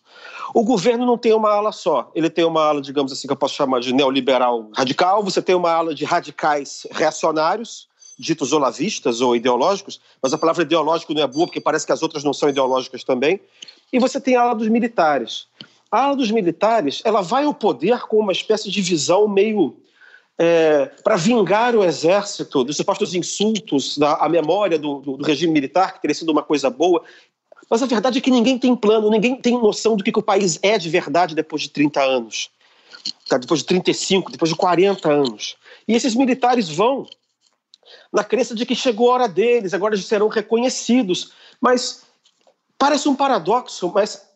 O 0.54 0.64
governo 0.64 1.04
não 1.04 1.18
tem 1.18 1.34
uma 1.34 1.50
ala 1.50 1.72
só. 1.72 2.10
Ele 2.14 2.30
tem 2.30 2.44
uma 2.44 2.62
ala, 2.62 2.80
digamos 2.80 3.12
assim, 3.12 3.26
que 3.26 3.32
eu 3.32 3.36
posso 3.36 3.54
chamar 3.54 3.80
de 3.80 3.92
neoliberal 3.92 4.70
radical, 4.74 5.22
você 5.22 5.42
tem 5.42 5.54
uma 5.54 5.70
ala 5.70 5.94
de 5.94 6.04
radicais 6.04 6.86
reacionários, 6.90 7.86
ditos 8.18 8.52
olavistas 8.52 9.20
ou 9.20 9.36
ideológicos, 9.36 10.00
mas 10.22 10.32
a 10.32 10.38
palavra 10.38 10.62
ideológico 10.62 11.12
não 11.12 11.22
é 11.22 11.26
boa, 11.26 11.46
porque 11.46 11.60
parece 11.60 11.84
que 11.84 11.92
as 11.92 12.02
outras 12.02 12.24
não 12.24 12.32
são 12.32 12.48
ideológicas 12.48 13.04
também. 13.04 13.40
E 13.92 13.98
você 13.98 14.20
tem 14.20 14.36
a 14.36 14.42
ala 14.42 14.54
dos 14.54 14.68
militares. 14.68 15.46
A 15.90 16.04
ala 16.04 16.16
dos 16.16 16.30
militares, 16.30 17.02
ela 17.04 17.20
vai 17.20 17.44
ao 17.44 17.52
poder 17.52 18.00
com 18.02 18.18
uma 18.18 18.32
espécie 18.32 18.70
de 18.70 18.80
visão 18.80 19.28
meio 19.28 19.76
é, 20.42 20.86
para 21.04 21.16
vingar 21.16 21.76
o 21.76 21.84
exército 21.84 22.64
dos 22.64 22.74
supostos 22.74 23.14
insultos 23.14 23.98
da, 23.98 24.14
à 24.14 24.26
memória 24.26 24.78
do, 24.78 24.98
do, 24.98 25.16
do, 25.18 25.22
regime 25.22 25.52
militar, 25.52 25.92
que 25.92 26.00
teria 26.00 26.14
sido 26.14 26.32
uma 26.32 26.42
coisa 26.42 26.70
boa. 26.70 27.04
Mas 27.68 27.82
a 27.82 27.86
verdade 27.86 28.16
é 28.16 28.20
que 28.22 28.30
ninguém 28.30 28.58
tem 28.58 28.74
plano, 28.74 29.10
ninguém 29.10 29.36
tem 29.36 29.52
noção 29.60 29.98
do 29.98 30.02
que, 30.02 30.10
que 30.10 30.18
o 30.18 30.22
país 30.22 30.58
é 30.62 30.78
de 30.78 30.88
verdade 30.88 31.34
depois 31.34 31.60
de 31.60 31.68
30 31.68 32.02
anos, 32.02 32.48
tá? 33.28 33.36
depois 33.36 33.60
de 33.60 33.66
35, 33.66 34.32
depois 34.32 34.48
de 34.50 34.56
40 34.56 35.12
anos. 35.12 35.58
E 35.86 35.94
esses 35.94 36.14
militares 36.14 36.70
vão 36.70 37.06
na 38.10 38.24
crença 38.24 38.54
de 38.54 38.64
que 38.64 38.74
chegou 38.74 39.10
a 39.10 39.14
hora 39.16 39.28
deles, 39.28 39.74
agora 39.74 39.94
eles 39.94 40.06
serão 40.06 40.28
reconhecidos. 40.28 41.32
Mas 41.60 42.04
parece 42.78 43.10
um 43.10 43.14
paradoxo, 43.14 43.92
mas 43.94 44.26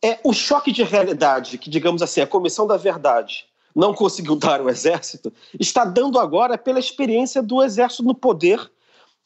é 0.00 0.20
o 0.22 0.32
choque 0.32 0.70
de 0.70 0.84
realidade 0.84 1.58
que, 1.58 1.68
digamos 1.68 2.00
assim, 2.00 2.20
a 2.20 2.28
Comissão 2.28 2.64
da 2.64 2.76
Verdade 2.76 3.50
não 3.74 3.94
conseguiu 3.94 4.36
dar 4.36 4.60
o 4.60 4.68
exército, 4.68 5.32
está 5.58 5.84
dando 5.84 6.18
agora 6.18 6.58
pela 6.58 6.78
experiência 6.78 7.42
do 7.42 7.62
exército 7.62 8.02
no 8.02 8.14
poder 8.14 8.70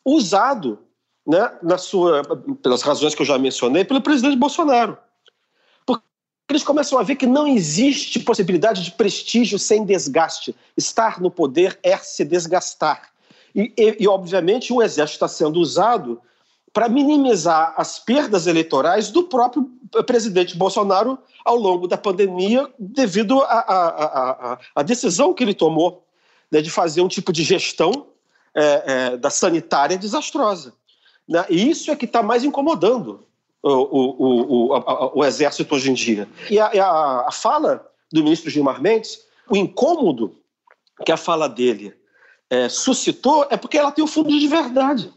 usado, 0.04 0.78
né, 1.26 1.50
na 1.62 1.76
sua, 1.76 2.22
pelas 2.62 2.82
razões 2.82 3.14
que 3.14 3.22
eu 3.22 3.26
já 3.26 3.38
mencionei, 3.38 3.84
pelo 3.84 4.00
presidente 4.00 4.36
Bolsonaro. 4.36 4.96
Porque 5.84 6.04
eles 6.48 6.62
começam 6.62 6.98
a 6.98 7.02
ver 7.02 7.16
que 7.16 7.26
não 7.26 7.46
existe 7.46 8.20
possibilidade 8.20 8.84
de 8.84 8.92
prestígio 8.92 9.58
sem 9.58 9.84
desgaste. 9.84 10.54
Estar 10.76 11.20
no 11.20 11.30
poder 11.30 11.78
é 11.82 11.96
se 11.96 12.24
desgastar. 12.24 13.10
E, 13.54 13.72
e, 13.76 13.96
e 14.00 14.08
obviamente, 14.08 14.72
o 14.72 14.82
exército 14.82 15.16
está 15.16 15.28
sendo 15.28 15.58
usado 15.58 16.20
para 16.76 16.90
minimizar 16.90 17.72
as 17.74 17.98
perdas 17.98 18.46
eleitorais 18.46 19.08
do 19.08 19.22
próprio 19.22 19.66
presidente 20.06 20.54
Bolsonaro 20.54 21.18
ao 21.42 21.56
longo 21.56 21.88
da 21.88 21.96
pandemia, 21.96 22.70
devido 22.78 23.42
à 23.42 24.82
decisão 24.84 25.32
que 25.32 25.42
ele 25.42 25.54
tomou 25.54 26.06
né, 26.52 26.60
de 26.60 26.68
fazer 26.68 27.00
um 27.00 27.08
tipo 27.08 27.32
de 27.32 27.42
gestão 27.42 28.08
é, 28.54 28.82
é, 28.84 29.16
da 29.16 29.30
sanitária 29.30 29.96
desastrosa. 29.96 30.74
Né? 31.26 31.46
E 31.48 31.70
isso 31.70 31.90
é 31.90 31.96
que 31.96 32.04
está 32.04 32.22
mais 32.22 32.44
incomodando 32.44 33.26
o, 33.62 33.70
o, 33.70 34.74
o, 34.74 35.20
o, 35.20 35.24
Exército 35.24 35.74
hoje 35.74 35.90
em 35.90 35.94
dia. 35.94 36.28
E 36.50 36.60
a, 36.60 36.66
a, 36.66 37.28
a 37.28 37.32
fala 37.32 37.90
do 38.12 38.22
ministro 38.22 38.50
Gilmar 38.50 38.82
Mendes, 38.82 39.20
o 39.48 39.56
incômodo 39.56 40.36
que 41.06 41.10
a 41.10 41.16
fala 41.16 41.48
dele 41.48 41.94
é, 42.50 42.68
suscitou 42.68 43.46
é 43.48 43.56
porque 43.56 43.78
ela 43.78 43.90
tem 43.90 44.04
o 44.04 44.06
fundo 44.06 44.28
de 44.28 44.46
verdade. 44.46 45.15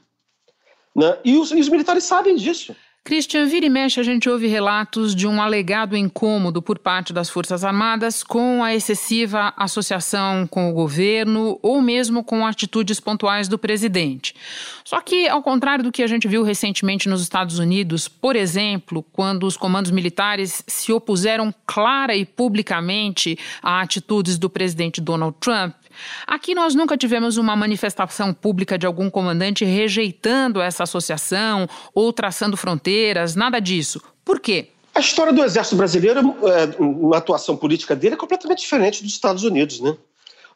Né? 0.95 1.17
E, 1.23 1.38
os, 1.38 1.52
e 1.52 1.60
os 1.60 1.69
militares 1.69 2.04
sabem 2.04 2.36
disso. 2.36 2.75
Christian, 3.04 3.47
vira 3.47 3.65
e 3.65 3.69
mexe, 3.69 3.99
a 3.99 4.04
gente 4.04 4.30
ouve 4.30 4.45
relatos 4.45 5.15
de 5.15 5.25
um 5.25 5.41
alegado 5.41 5.97
incômodo 5.97 6.62
por 6.62 6.78
parte 6.78 7.12
das 7.12 7.28
Forças 7.28 7.63
Armadas 7.63 8.23
com 8.23 8.63
a 8.63 8.75
excessiva 8.75 9.52
associação 9.58 10.45
com 10.45 10.69
o 10.69 10.73
governo 10.73 11.58
ou 11.63 11.82
mesmo 11.82 12.23
com 12.23 12.45
atitudes 12.45 12.99
pontuais 12.99 13.47
do 13.47 13.58
presidente. 13.58 14.36
Só 14.84 15.02
que, 15.02 15.28
ao 15.28 15.41
contrário 15.41 15.84
do 15.84 15.91
que 15.91 16.04
a 16.04 16.08
gente 16.08 16.28
viu 16.28 16.43
recentemente 16.43 17.10
nos 17.10 17.21
Estados 17.21 17.58
Unidos, 17.58 18.08
por 18.08 18.36
exemplo, 18.36 19.04
quando 19.12 19.47
os 19.47 19.58
comandos 19.58 19.89
militares 19.89 20.63
se 20.67 20.91
opuseram 20.91 21.52
clara 21.65 22.15
e 22.15 22.25
publicamente 22.25 23.39
a 23.63 23.82
atitudes 23.82 24.38
do 24.38 24.52
presidente 24.52 25.02
Donald 25.02 25.36
Trump, 25.39 25.73
Aqui 26.25 26.53
nós 26.53 26.75
nunca 26.75 26.97
tivemos 26.97 27.38
uma 27.38 27.55
manifestação 27.55 28.33
pública 28.33 28.77
de 28.77 28.85
algum 28.85 29.09
comandante 29.09 29.65
rejeitando 29.65 30.62
essa 30.62 30.83
associação 30.83 31.67
ou 31.93 32.12
traçando 32.13 32.57
fronteiras, 32.57 33.35
nada 33.35 33.59
disso. 33.59 34.01
Por 34.23 34.39
quê? 34.39 34.69
A 34.93 34.99
história 34.99 35.31
do 35.31 35.43
Exército 35.43 35.75
Brasileiro, 35.75 36.35
é, 36.43 36.81
uma 36.81 37.17
atuação 37.17 37.55
política 37.55 37.95
dele, 37.95 38.15
é 38.15 38.17
completamente 38.17 38.59
diferente 38.59 39.03
dos 39.03 39.13
Estados 39.13 39.43
Unidos, 39.43 39.79
né? 39.79 39.95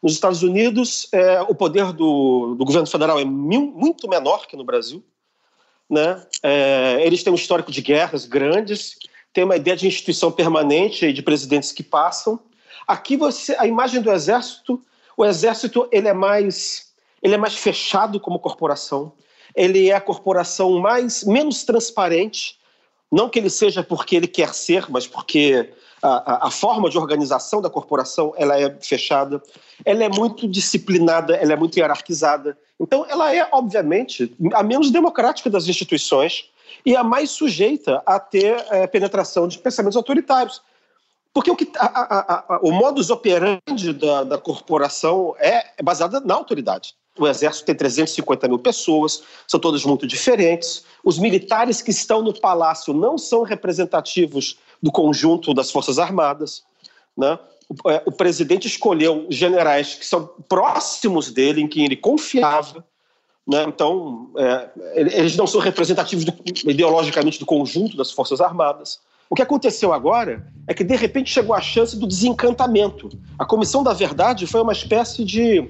Nos 0.02 0.12
Estados 0.12 0.42
Unidos, 0.42 1.08
é, 1.12 1.40
o 1.40 1.54
poder 1.54 1.90
do, 1.92 2.54
do, 2.58 2.64
governo 2.64 2.86
federal 2.86 3.18
é 3.18 3.24
mil, 3.24 3.72
muito 3.74 4.06
menor 4.06 4.46
que 4.46 4.54
no 4.54 4.62
Brasil. 4.62 5.02
Né? 5.88 6.22
É, 6.42 6.98
eles 7.00 7.22
têm 7.22 7.32
um 7.32 7.36
histórico 7.36 7.72
de 7.72 7.80
guerras 7.80 8.26
grandes, 8.26 8.98
têm 9.32 9.44
uma 9.44 9.56
ideia 9.56 9.74
de 9.74 9.86
instituição 9.86 10.30
permanente 10.30 11.06
e 11.06 11.12
de 11.12 11.22
presidentes 11.22 11.72
que 11.72 11.82
passam. 11.82 12.38
Aqui 12.86 13.16
você, 13.16 13.56
a 13.58 13.66
imagem 13.66 14.02
do 14.02 14.12
Exército 14.12 14.78
o 15.16 15.24
exército 15.24 15.88
ele 15.92 16.08
é 16.08 16.12
mais 16.12 16.94
ele 17.24 17.34
é 17.34 17.38
mais 17.38 17.54
fechado 17.54 18.20
como 18.20 18.38
corporação. 18.38 19.12
Ele 19.56 19.88
é 19.88 19.94
a 19.94 20.00
corporação 20.00 20.78
mais 20.78 21.24
menos 21.24 21.64
transparente, 21.64 22.58
não 23.10 23.30
que 23.30 23.38
ele 23.38 23.48
seja 23.48 23.82
porque 23.82 24.14
ele 24.14 24.26
quer 24.26 24.52
ser, 24.52 24.90
mas 24.90 25.06
porque 25.06 25.72
a, 26.02 26.08
a, 26.08 26.48
a, 26.48 26.50
forma 26.50 26.90
de 26.90 26.98
organização 26.98 27.62
da 27.62 27.70
corporação 27.70 28.34
ela 28.36 28.60
é 28.60 28.76
fechada, 28.80 29.42
ela 29.86 30.04
é 30.04 30.08
muito 30.08 30.46
disciplinada, 30.46 31.34
ela 31.36 31.54
é 31.54 31.56
muito 31.56 31.78
hierarquizada. 31.78 32.58
Então, 32.78 33.06
ela 33.08 33.34
é, 33.34 33.48
obviamente, 33.52 34.34
a 34.52 34.62
menos 34.62 34.90
democrática 34.90 35.48
das 35.48 35.66
instituições 35.66 36.50
e 36.84 36.94
a 36.94 37.02
mais 37.02 37.30
sujeita 37.30 38.02
a 38.04 38.20
ter 38.20 38.62
é, 38.70 38.86
penetração 38.86 39.48
de 39.48 39.58
pensamentos 39.58 39.96
autoritários. 39.96 40.60
Porque 41.34 41.50
o, 41.50 41.56
que, 41.56 41.68
a, 41.76 41.86
a, 41.86 42.54
a, 42.54 42.60
o 42.62 42.70
modus 42.70 43.10
operandi 43.10 43.92
da, 43.92 44.22
da 44.22 44.38
corporação 44.38 45.34
é, 45.40 45.66
é 45.76 45.82
baseado 45.82 46.24
na 46.24 46.34
autoridade. 46.34 46.94
O 47.18 47.26
exército 47.26 47.66
tem 47.66 47.74
350 47.74 48.46
mil 48.46 48.58
pessoas, 48.58 49.22
são 49.46 49.58
todos 49.58 49.84
muito 49.84 50.06
diferentes. 50.06 50.84
Os 51.02 51.18
militares 51.18 51.82
que 51.82 51.90
estão 51.90 52.22
no 52.22 52.32
palácio 52.32 52.94
não 52.94 53.18
são 53.18 53.42
representativos 53.42 54.58
do 54.80 54.92
conjunto 54.92 55.52
das 55.52 55.72
Forças 55.72 55.98
Armadas. 55.98 56.62
Né? 57.16 57.36
O, 57.68 57.90
é, 57.90 58.02
o 58.06 58.12
presidente 58.12 58.68
escolheu 58.68 59.26
generais 59.28 59.94
que 59.94 60.06
são 60.06 60.26
próximos 60.48 61.32
dele, 61.32 61.60
em 61.60 61.68
quem 61.68 61.84
ele 61.84 61.96
confiava. 61.96 62.84
Né? 63.46 63.64
Então, 63.64 64.30
é, 64.36 64.70
eles 64.94 65.36
não 65.36 65.48
são 65.48 65.60
representativos 65.60 66.24
do, 66.24 66.32
ideologicamente 66.68 67.40
do 67.40 67.46
conjunto 67.46 67.96
das 67.96 68.12
Forças 68.12 68.40
Armadas. 68.40 69.00
O 69.28 69.34
que 69.34 69.42
aconteceu 69.42 69.92
agora 69.92 70.46
é 70.66 70.74
que, 70.74 70.84
de 70.84 70.96
repente, 70.96 71.30
chegou 71.30 71.54
a 71.54 71.60
chance 71.60 71.98
do 71.98 72.06
desencantamento. 72.06 73.08
A 73.38 73.44
Comissão 73.44 73.82
da 73.82 73.92
Verdade 73.92 74.46
foi 74.46 74.60
uma 74.60 74.72
espécie 74.72 75.24
de, 75.24 75.68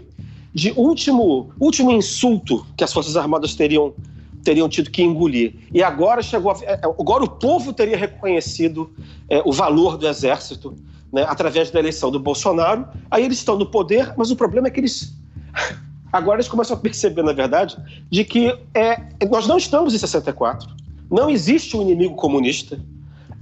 de 0.53 0.73
último, 0.73 1.53
último 1.59 1.91
insulto 1.91 2.67
que 2.77 2.85
as 2.85 2.93
Forças 2.93 3.17
Armadas 3.17 3.55
teriam, 3.55 3.95
teriam 4.43 4.69
tido 4.69 4.91
que 4.91 5.03
engolir. 5.03 5.55
E 5.73 5.83
agora 5.83 6.23
chegou 6.23 6.53
a, 6.53 6.57
é, 6.63 6.81
agora 6.85 7.25
o 7.25 7.29
povo 7.29 7.73
teria 7.73 7.97
reconhecido 7.97 8.93
é, 9.29 9.43
o 9.45 9.53
valor 9.53 9.97
do 9.97 10.07
Exército 10.07 10.75
né, 11.13 11.25
através 11.29 11.71
da 11.71 11.79
eleição 11.79 12.11
do 12.11 12.19
Bolsonaro. 12.19 12.87
Aí 13.11 13.25
eles 13.25 13.39
estão 13.39 13.57
no 13.57 13.67
poder, 13.67 14.13
mas 14.17 14.31
o 14.31 14.37
problema 14.37 14.69
é 14.69 14.71
que 14.71 14.81
eles 14.81 15.15
agora 16.13 16.37
eles 16.37 16.49
começam 16.49 16.77
a 16.77 16.81
perceber, 16.81 17.23
na 17.23 17.33
verdade, 17.33 17.77
de 18.11 18.25
que 18.25 18.57
é, 18.75 19.01
nós 19.31 19.47
não 19.47 19.57
estamos 19.57 19.95
em 19.95 19.99
64, 19.99 20.69
não 21.11 21.31
existe 21.31 21.77
um 21.77 21.83
inimigo 21.83 22.15
comunista, 22.15 22.81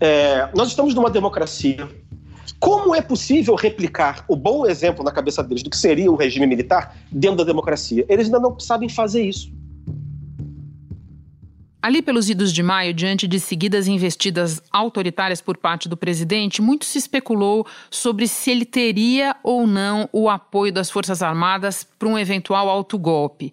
é, 0.02 0.48
nós 0.52 0.70
estamos 0.70 0.96
numa 0.96 1.08
democracia. 1.08 1.88
Como 2.58 2.92
é 2.92 3.00
possível 3.00 3.54
replicar 3.54 4.24
o 4.26 4.34
bom 4.34 4.66
exemplo 4.66 5.04
na 5.04 5.12
cabeça 5.12 5.44
deles 5.44 5.62
do 5.62 5.70
que 5.70 5.76
seria 5.76 6.10
o 6.10 6.16
regime 6.16 6.44
militar 6.44 6.96
dentro 7.10 7.36
da 7.36 7.44
democracia? 7.44 8.04
Eles 8.08 8.26
ainda 8.26 8.40
não 8.40 8.58
sabem 8.58 8.88
fazer 8.88 9.22
isso. 9.22 9.52
Ali 11.80 12.02
pelos 12.02 12.28
idos 12.28 12.52
de 12.52 12.64
maio, 12.64 12.92
diante 12.92 13.28
de 13.28 13.38
seguidas 13.38 13.86
investidas 13.86 14.60
autoritárias 14.72 15.40
por 15.40 15.56
parte 15.56 15.88
do 15.88 15.96
presidente, 15.96 16.60
muito 16.60 16.84
se 16.84 16.98
especulou 16.98 17.64
sobre 17.88 18.26
se 18.26 18.50
ele 18.50 18.64
teria 18.64 19.36
ou 19.44 19.68
não 19.68 20.08
o 20.12 20.28
apoio 20.28 20.72
das 20.72 20.90
Forças 20.90 21.22
Armadas 21.22 21.86
para 21.96 22.08
um 22.08 22.18
eventual 22.18 22.68
autogolpe. 22.68 23.52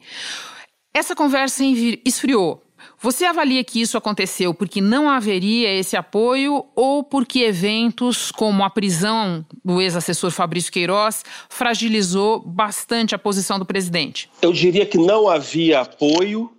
Essa 0.92 1.16
conversa 1.16 1.64
esfriou 2.04 2.64
você 3.02 3.26
avalia 3.26 3.64
que 3.64 3.80
isso 3.80 3.98
aconteceu 3.98 4.54
porque 4.54 4.82
não 4.82 5.10
haveria 5.10 5.74
esse 5.74 5.96
apoio 5.96 6.66
ou 6.76 7.04
porque 7.04 7.40
eventos 7.40 8.30
como 8.32 8.64
a 8.64 8.70
prisão 8.70 9.46
do 9.64 9.82
ex-assessor 9.82 10.32
Fabrício 10.32 10.72
Queiroz 10.72 11.24
fragilizou 11.48 12.40
bastante 12.42 13.16
a 13.16 13.20
posição 13.20 13.58
do 13.58 13.66
presidente? 13.66 14.30
Eu 14.42 14.52
diria 14.52 14.86
que 14.86 14.98
não 14.98 15.30
havia 15.30 15.82
apoio. 15.82 16.52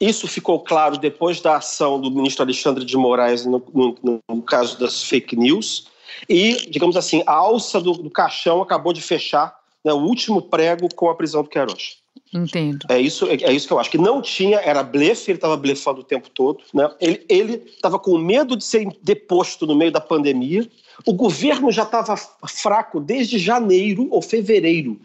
Isso 0.00 0.26
ficou 0.26 0.60
claro 0.60 0.96
depois 0.96 1.40
da 1.40 1.56
ação 1.56 2.00
do 2.00 2.10
ministro 2.10 2.42
Alexandre 2.42 2.84
de 2.84 2.96
Moraes 2.96 3.44
no, 3.44 3.62
no, 3.74 4.20
no 4.28 4.42
caso 4.42 4.78
das 4.78 5.02
fake 5.02 5.36
news. 5.36 5.88
E, 6.28 6.70
digamos 6.70 6.96
assim, 6.96 7.22
a 7.26 7.32
alça 7.32 7.80
do, 7.80 7.92
do 7.92 8.10
caixão 8.10 8.62
acabou 8.62 8.92
de 8.92 9.02
fechar 9.02 9.54
né, 9.86 9.92
o 9.92 9.98
último 9.98 10.42
prego 10.42 10.92
com 10.92 11.08
a 11.08 11.14
prisão 11.14 11.44
do 11.44 11.48
Queiroz. 11.48 11.98
Entendo. 12.34 12.86
É 12.88 13.00
isso, 13.00 13.24
é, 13.26 13.52
isso 13.52 13.68
que 13.68 13.72
eu 13.72 13.78
acho. 13.78 13.88
Que 13.88 13.98
não 13.98 14.20
tinha, 14.20 14.58
era 14.58 14.82
blefe, 14.82 15.30
ele 15.30 15.38
estava 15.38 15.56
blefando 15.56 16.00
o 16.00 16.04
tempo 16.04 16.28
todo. 16.28 16.58
Né? 16.74 16.90
Ele 17.28 17.62
estava 17.66 17.96
com 17.96 18.18
medo 18.18 18.56
de 18.56 18.64
ser 18.64 18.88
deposto 19.00 19.64
no 19.64 19.76
meio 19.76 19.92
da 19.92 20.00
pandemia. 20.00 20.68
O 21.06 21.12
governo 21.12 21.70
já 21.70 21.84
estava 21.84 22.16
fraco 22.48 22.98
desde 22.98 23.38
janeiro 23.38 24.08
ou 24.10 24.20
fevereiro 24.20 24.98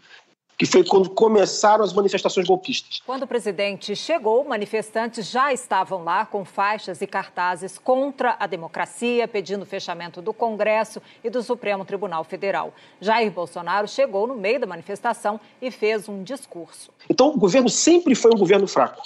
que 0.58 0.66
foi 0.66 0.84
quando 0.84 1.10
começaram 1.10 1.84
as 1.84 1.92
manifestações 1.92 2.46
golpistas. 2.46 3.02
Quando 3.04 3.24
o 3.24 3.26
presidente 3.26 3.96
chegou, 3.96 4.44
manifestantes 4.44 5.28
já 5.28 5.52
estavam 5.52 6.04
lá 6.04 6.24
com 6.24 6.44
faixas 6.44 7.02
e 7.02 7.06
cartazes 7.06 7.78
contra 7.78 8.36
a 8.38 8.46
democracia, 8.46 9.26
pedindo 9.26 9.62
o 9.62 9.66
fechamento 9.66 10.22
do 10.22 10.32
Congresso 10.32 11.02
e 11.24 11.30
do 11.30 11.42
Supremo 11.42 11.84
Tribunal 11.84 12.24
Federal. 12.24 12.72
Jair 13.00 13.30
Bolsonaro 13.30 13.88
chegou 13.88 14.26
no 14.26 14.34
meio 14.34 14.60
da 14.60 14.66
manifestação 14.66 15.40
e 15.60 15.70
fez 15.70 16.08
um 16.08 16.22
discurso. 16.22 16.92
Então, 17.08 17.28
o 17.28 17.38
governo 17.38 17.68
sempre 17.68 18.14
foi 18.14 18.30
um 18.32 18.38
governo 18.38 18.66
fraco. 18.66 19.02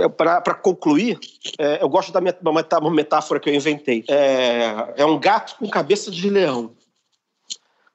É, 0.00 0.08
Para 0.08 0.54
concluir, 0.54 1.18
é, 1.58 1.82
eu 1.82 1.88
gosto 1.88 2.12
da 2.12 2.20
uma 2.80 2.90
metáfora 2.90 3.38
que 3.38 3.48
eu 3.48 3.54
inventei. 3.54 4.04
É, 4.08 4.94
é 4.96 5.06
um 5.06 5.18
gato 5.18 5.56
com 5.58 5.68
cabeça 5.68 6.10
de 6.10 6.28
leão. 6.30 6.72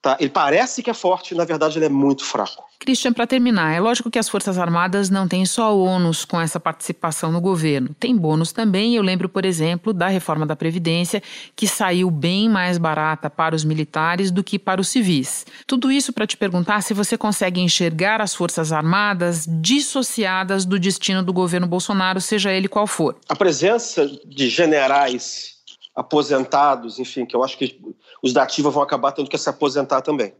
Tá? 0.01 0.15
Ele 0.19 0.29
parece 0.29 0.83
que 0.83 0.89
é 0.89 0.93
forte, 0.93 1.33
na 1.33 1.43
verdade 1.43 1.77
ele 1.77 1.85
é 1.85 1.89
muito 1.89 2.23
fraco. 2.23 2.67
Christian, 2.79 3.11
para 3.11 3.25
terminar, 3.25 3.73
é 3.73 3.79
lógico 3.79 4.11
que 4.11 4.19
as 4.19 4.29
Forças 4.29 4.57
Armadas 4.57 5.09
não 5.09 5.27
têm 5.27 5.45
só 5.45 5.75
ônus 5.75 6.23
com 6.23 6.39
essa 6.39 6.59
participação 6.59 7.31
no 7.31 7.41
governo. 7.41 7.95
Tem 7.99 8.15
bônus 8.15 8.51
também. 8.51 8.95
Eu 8.95 9.01
lembro, 9.01 9.27
por 9.27 9.43
exemplo, 9.43 9.91
da 9.91 10.07
reforma 10.07 10.45
da 10.45 10.55
Previdência, 10.55 11.21
que 11.55 11.67
saiu 11.67 12.11
bem 12.11 12.47
mais 12.47 12.77
barata 12.77 13.29
para 13.29 13.55
os 13.55 13.63
militares 13.65 14.29
do 14.29 14.43
que 14.43 14.59
para 14.59 14.79
os 14.79 14.89
civis. 14.89 15.45
Tudo 15.65 15.91
isso 15.91 16.13
para 16.13 16.27
te 16.27 16.37
perguntar 16.37 16.81
se 16.81 16.93
você 16.93 17.17
consegue 17.17 17.59
enxergar 17.59 18.21
as 18.21 18.35
Forças 18.35 18.71
Armadas 18.71 19.47
dissociadas 19.49 20.63
do 20.63 20.79
destino 20.79 21.23
do 21.23 21.33
governo 21.33 21.65
Bolsonaro, 21.65 22.21
seja 22.21 22.51
ele 22.51 22.67
qual 22.67 22.85
for. 22.85 23.17
A 23.27 23.35
presença 23.35 24.07
de 24.25 24.47
generais 24.49 25.57
aposentados, 25.95 26.99
enfim, 26.99 27.25
que 27.25 27.35
eu 27.35 27.43
acho 27.43 27.57
que 27.57 27.81
os 28.21 28.33
da 28.33 28.43
ativa 28.43 28.69
vão 28.69 28.83
acabar 28.83 29.11
tendo 29.11 29.29
que 29.29 29.37
se 29.37 29.49
aposentar 29.49 30.01
também. 30.01 30.33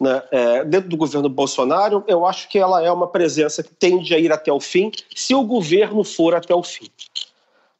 Né? 0.00 0.22
É, 0.30 0.64
dentro 0.64 0.88
do 0.88 0.96
governo 0.96 1.28
Bolsonaro, 1.28 2.04
eu 2.06 2.26
acho 2.26 2.48
que 2.48 2.58
ela 2.58 2.82
é 2.82 2.90
uma 2.90 3.06
presença 3.06 3.62
que 3.62 3.74
tende 3.74 4.14
a 4.14 4.18
ir 4.18 4.32
até 4.32 4.52
o 4.52 4.60
fim, 4.60 4.90
se 5.14 5.34
o 5.34 5.42
governo 5.42 6.04
for 6.04 6.34
até 6.34 6.54
o 6.54 6.62
fim. 6.62 6.88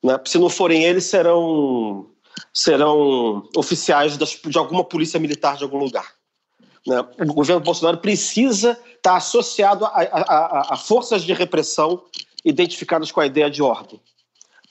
Né? 0.02 0.18
Se 0.24 0.38
não 0.38 0.48
forem 0.48 0.84
eles, 0.84 1.04
serão, 1.04 2.06
serão 2.52 3.48
oficiais 3.56 4.16
das, 4.16 4.30
de 4.44 4.58
alguma 4.58 4.84
polícia 4.84 5.20
militar 5.20 5.56
de 5.56 5.64
algum 5.64 5.78
lugar. 5.78 6.14
Né? 6.86 7.04
O 7.20 7.34
governo 7.34 7.60
Bolsonaro 7.60 7.98
precisa 7.98 8.78
estar 8.96 9.16
associado 9.16 9.84
a, 9.84 9.88
a, 9.88 10.20
a, 10.20 10.74
a 10.74 10.76
forças 10.76 11.22
de 11.22 11.32
repressão 11.32 12.02
identificadas 12.44 13.10
com 13.10 13.20
a 13.20 13.26
ideia 13.26 13.50
de 13.50 13.62
ordem. 13.62 14.00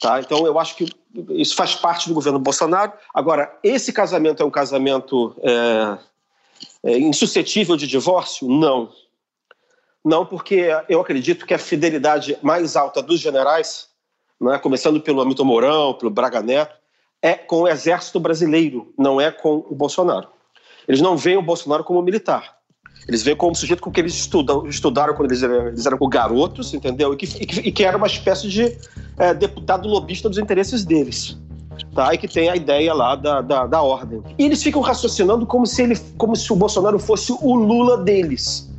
Tá? 0.05 0.19
Então, 0.19 0.45
eu 0.45 0.59
acho 0.59 0.75
que 0.75 0.85
isso 1.29 1.55
faz 1.55 1.73
parte 1.73 2.07
do 2.07 2.13
governo 2.13 2.37
Bolsonaro. 2.37 2.93
Agora, 3.11 3.57
esse 3.63 3.91
casamento 3.91 4.43
é 4.43 4.45
um 4.45 4.51
casamento 4.51 5.35
é, 5.41 5.97
é, 6.83 6.99
insuscetível 6.99 7.75
de 7.75 7.87
divórcio? 7.87 8.47
Não. 8.47 8.91
Não, 10.05 10.23
porque 10.23 10.67
eu 10.87 11.01
acredito 11.01 11.43
que 11.43 11.55
a 11.55 11.57
fidelidade 11.57 12.37
mais 12.43 12.75
alta 12.75 13.01
dos 13.01 13.19
generais 13.19 13.87
né, 14.39 14.59
começando 14.59 15.01
pelo 15.01 15.21
Hamilton 15.21 15.43
Mourão, 15.43 15.93
pelo 15.95 16.11
Braga 16.11 16.43
Neto, 16.43 16.75
é 17.19 17.33
com 17.33 17.61
o 17.61 17.67
exército 17.67 18.19
brasileiro, 18.19 18.93
não 18.95 19.19
é 19.19 19.31
com 19.31 19.65
o 19.67 19.73
Bolsonaro. 19.73 20.27
Eles 20.87 21.01
não 21.01 21.17
veem 21.17 21.37
o 21.37 21.41
Bolsonaro 21.41 21.83
como 21.83 21.99
militar. 22.03 22.54
Eles 23.07 23.21
veem 23.21 23.37
como 23.37 23.55
sujeito 23.55 23.81
com 23.81 23.91
que 23.91 23.99
eles 23.99 24.13
estudam, 24.13 24.67
estudaram 24.67 25.13
quando 25.13 25.29
eles 25.29 25.43
eram, 25.43 25.67
eles 25.67 25.85
eram 25.85 25.97
garotos, 26.09 26.73
entendeu? 26.73 27.13
E 27.13 27.17
que, 27.17 27.25
e 27.25 27.45
que, 27.45 27.59
e 27.69 27.71
que 27.71 27.83
era 27.83 27.97
uma 27.97 28.07
espécie 28.07 28.47
de 28.47 28.75
é, 29.17 29.33
deputado 29.33 29.87
lobista 29.87 30.27
dos 30.27 30.37
interesses 30.37 30.83
deles. 30.83 31.37
Tá? 31.93 32.13
E 32.13 32.17
que 32.17 32.27
tem 32.27 32.49
a 32.49 32.55
ideia 32.55 32.93
lá 32.93 33.15
da, 33.15 33.41
da, 33.41 33.67
da, 33.67 33.81
ordem. 33.81 34.23
E 34.37 34.45
eles 34.45 34.63
ficam 34.63 34.81
raciocinando 34.81 35.45
como 35.45 35.67
se, 35.67 35.83
ele, 35.83 35.95
como 36.17 36.35
se 36.35 36.51
o 36.51 36.55
Bolsonaro 36.55 36.97
fosse 36.97 37.31
o 37.31 37.55
Lula 37.55 37.97
deles. 37.97 38.71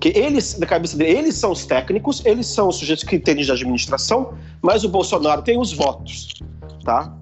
Que 0.00 0.08
eles, 0.08 0.58
na 0.58 0.66
cabeça 0.66 0.96
dele, 0.96 1.18
eles 1.18 1.34
são 1.34 1.52
os 1.52 1.66
técnicos, 1.66 2.24
eles 2.24 2.46
são 2.46 2.68
os 2.68 2.76
sujeitos 2.76 3.04
que 3.04 3.16
entendem 3.16 3.44
de 3.44 3.52
administração, 3.52 4.32
mas 4.62 4.84
o 4.84 4.88
Bolsonaro 4.88 5.42
tem 5.42 5.58
os 5.58 5.72
votos. 5.72 6.28
Tá? 6.84 7.14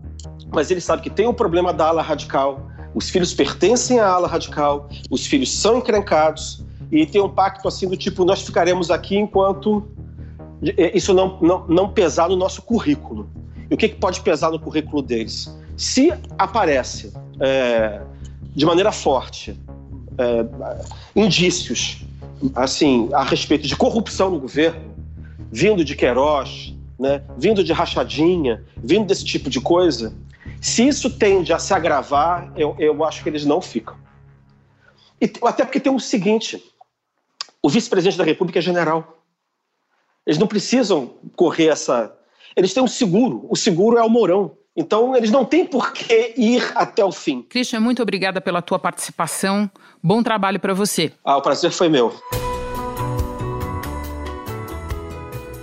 Mas 0.53 0.71
ele 0.71 0.81
sabe 0.81 1.03
que 1.03 1.11
tem 1.11 1.27
o 1.27 1.35
problema 1.35 1.73
da 1.73 1.89
ala 1.89 2.03
radical, 2.03 2.71
os 2.95 3.11
filhos 3.11 3.35
pertencem 3.35 4.01
à 4.01 4.09
ala 4.09 4.29
radical, 4.29 4.89
os 5.11 5.27
filhos 5.27 5.53
são 5.53 5.79
encrencados 5.79 6.65
e 6.91 7.07
tem 7.07 7.21
um 7.21 7.29
pacto 7.29 7.69
assim 7.69 7.89
do 7.89 7.97
tipo: 7.97 8.25
nós 8.25 8.43
ficaremos 8.43 8.91
aqui 8.91 9.17
enquanto 9.17 9.87
isso 10.95 11.15
não, 11.15 11.39
não, 11.41 11.67
não 11.69 11.89
pesar 11.89 12.29
no 12.29 12.37
nosso 12.37 12.63
currículo. 12.63 13.29
E 13.71 13.75
o 13.75 13.77
que, 13.77 13.89
que 13.89 13.97
pode 13.97 14.21
pesar 14.23 14.51
no 14.51 14.59
currículo 14.59 15.03
deles? 15.03 15.55
Se 15.77 16.13
aparece 16.39 17.13
é, 17.39 18.01
de 18.55 18.67
maneira 18.67 18.91
forte 18.91 19.59
é, 20.17 20.47
indícios 21.15 22.05
assim 22.55 23.09
a 23.13 23.23
respeito 23.23 23.67
de 23.67 23.77
corrupção 23.77 24.31
no 24.31 24.41
governo, 24.41 24.81
vindo 25.51 25.85
de 25.85 25.95
Queiroz, 25.95 26.75
né, 26.99 27.23
vindo 27.37 27.63
de 27.63 27.73
rachadinha, 27.73 28.65
vindo 28.77 29.07
desse 29.07 29.25
tipo 29.25 29.49
de 29.49 29.61
coisa, 29.61 30.13
se 30.61 30.87
isso 30.87 31.11
tende 31.19 31.53
a 31.53 31.59
se 31.59 31.73
agravar, 31.73 32.53
eu, 32.57 32.75
eu 32.79 33.05
acho 33.05 33.23
que 33.23 33.29
eles 33.29 33.45
não 33.45 33.61
ficam. 33.61 33.97
E, 35.21 35.31
até 35.43 35.65
porque 35.65 35.81
tem 35.81 35.93
o 35.93 36.01
seguinte: 36.01 36.63
o 37.63 37.69
vice-presidente 37.69 38.19
da 38.19 38.25
República 38.25 38.59
é 38.59 38.63
general. 38.63 39.23
Eles 40.27 40.39
não 40.39 40.47
precisam 40.47 41.15
correr 41.35 41.69
essa. 41.69 42.15
Eles 42.55 42.75
têm 42.75 42.83
um 42.83 42.89
seguro. 42.89 43.47
O 43.49 43.57
seguro 43.57 43.97
é 43.99 44.03
o 44.03 44.11
Mourão. 44.11 44.57
Então, 44.77 45.17
eles 45.17 45.31
não 45.31 45.45
têm 45.45 45.67
por 45.67 45.93
que 45.93 46.35
ir 46.37 46.71
até 46.77 47.05
o 47.05 47.11
fim. 47.11 47.43
Christian, 47.43 47.81
muito 47.81 48.01
obrigada 48.01 48.41
pela 48.41 48.63
tua 48.63 48.79
participação. 48.79 49.69
Bom 50.01 50.23
trabalho 50.23 50.61
para 50.61 50.73
você. 50.73 51.13
Ah, 51.25 51.37
o 51.37 51.43
prazer 51.43 51.73
foi 51.73 51.89
meu. 51.89 52.15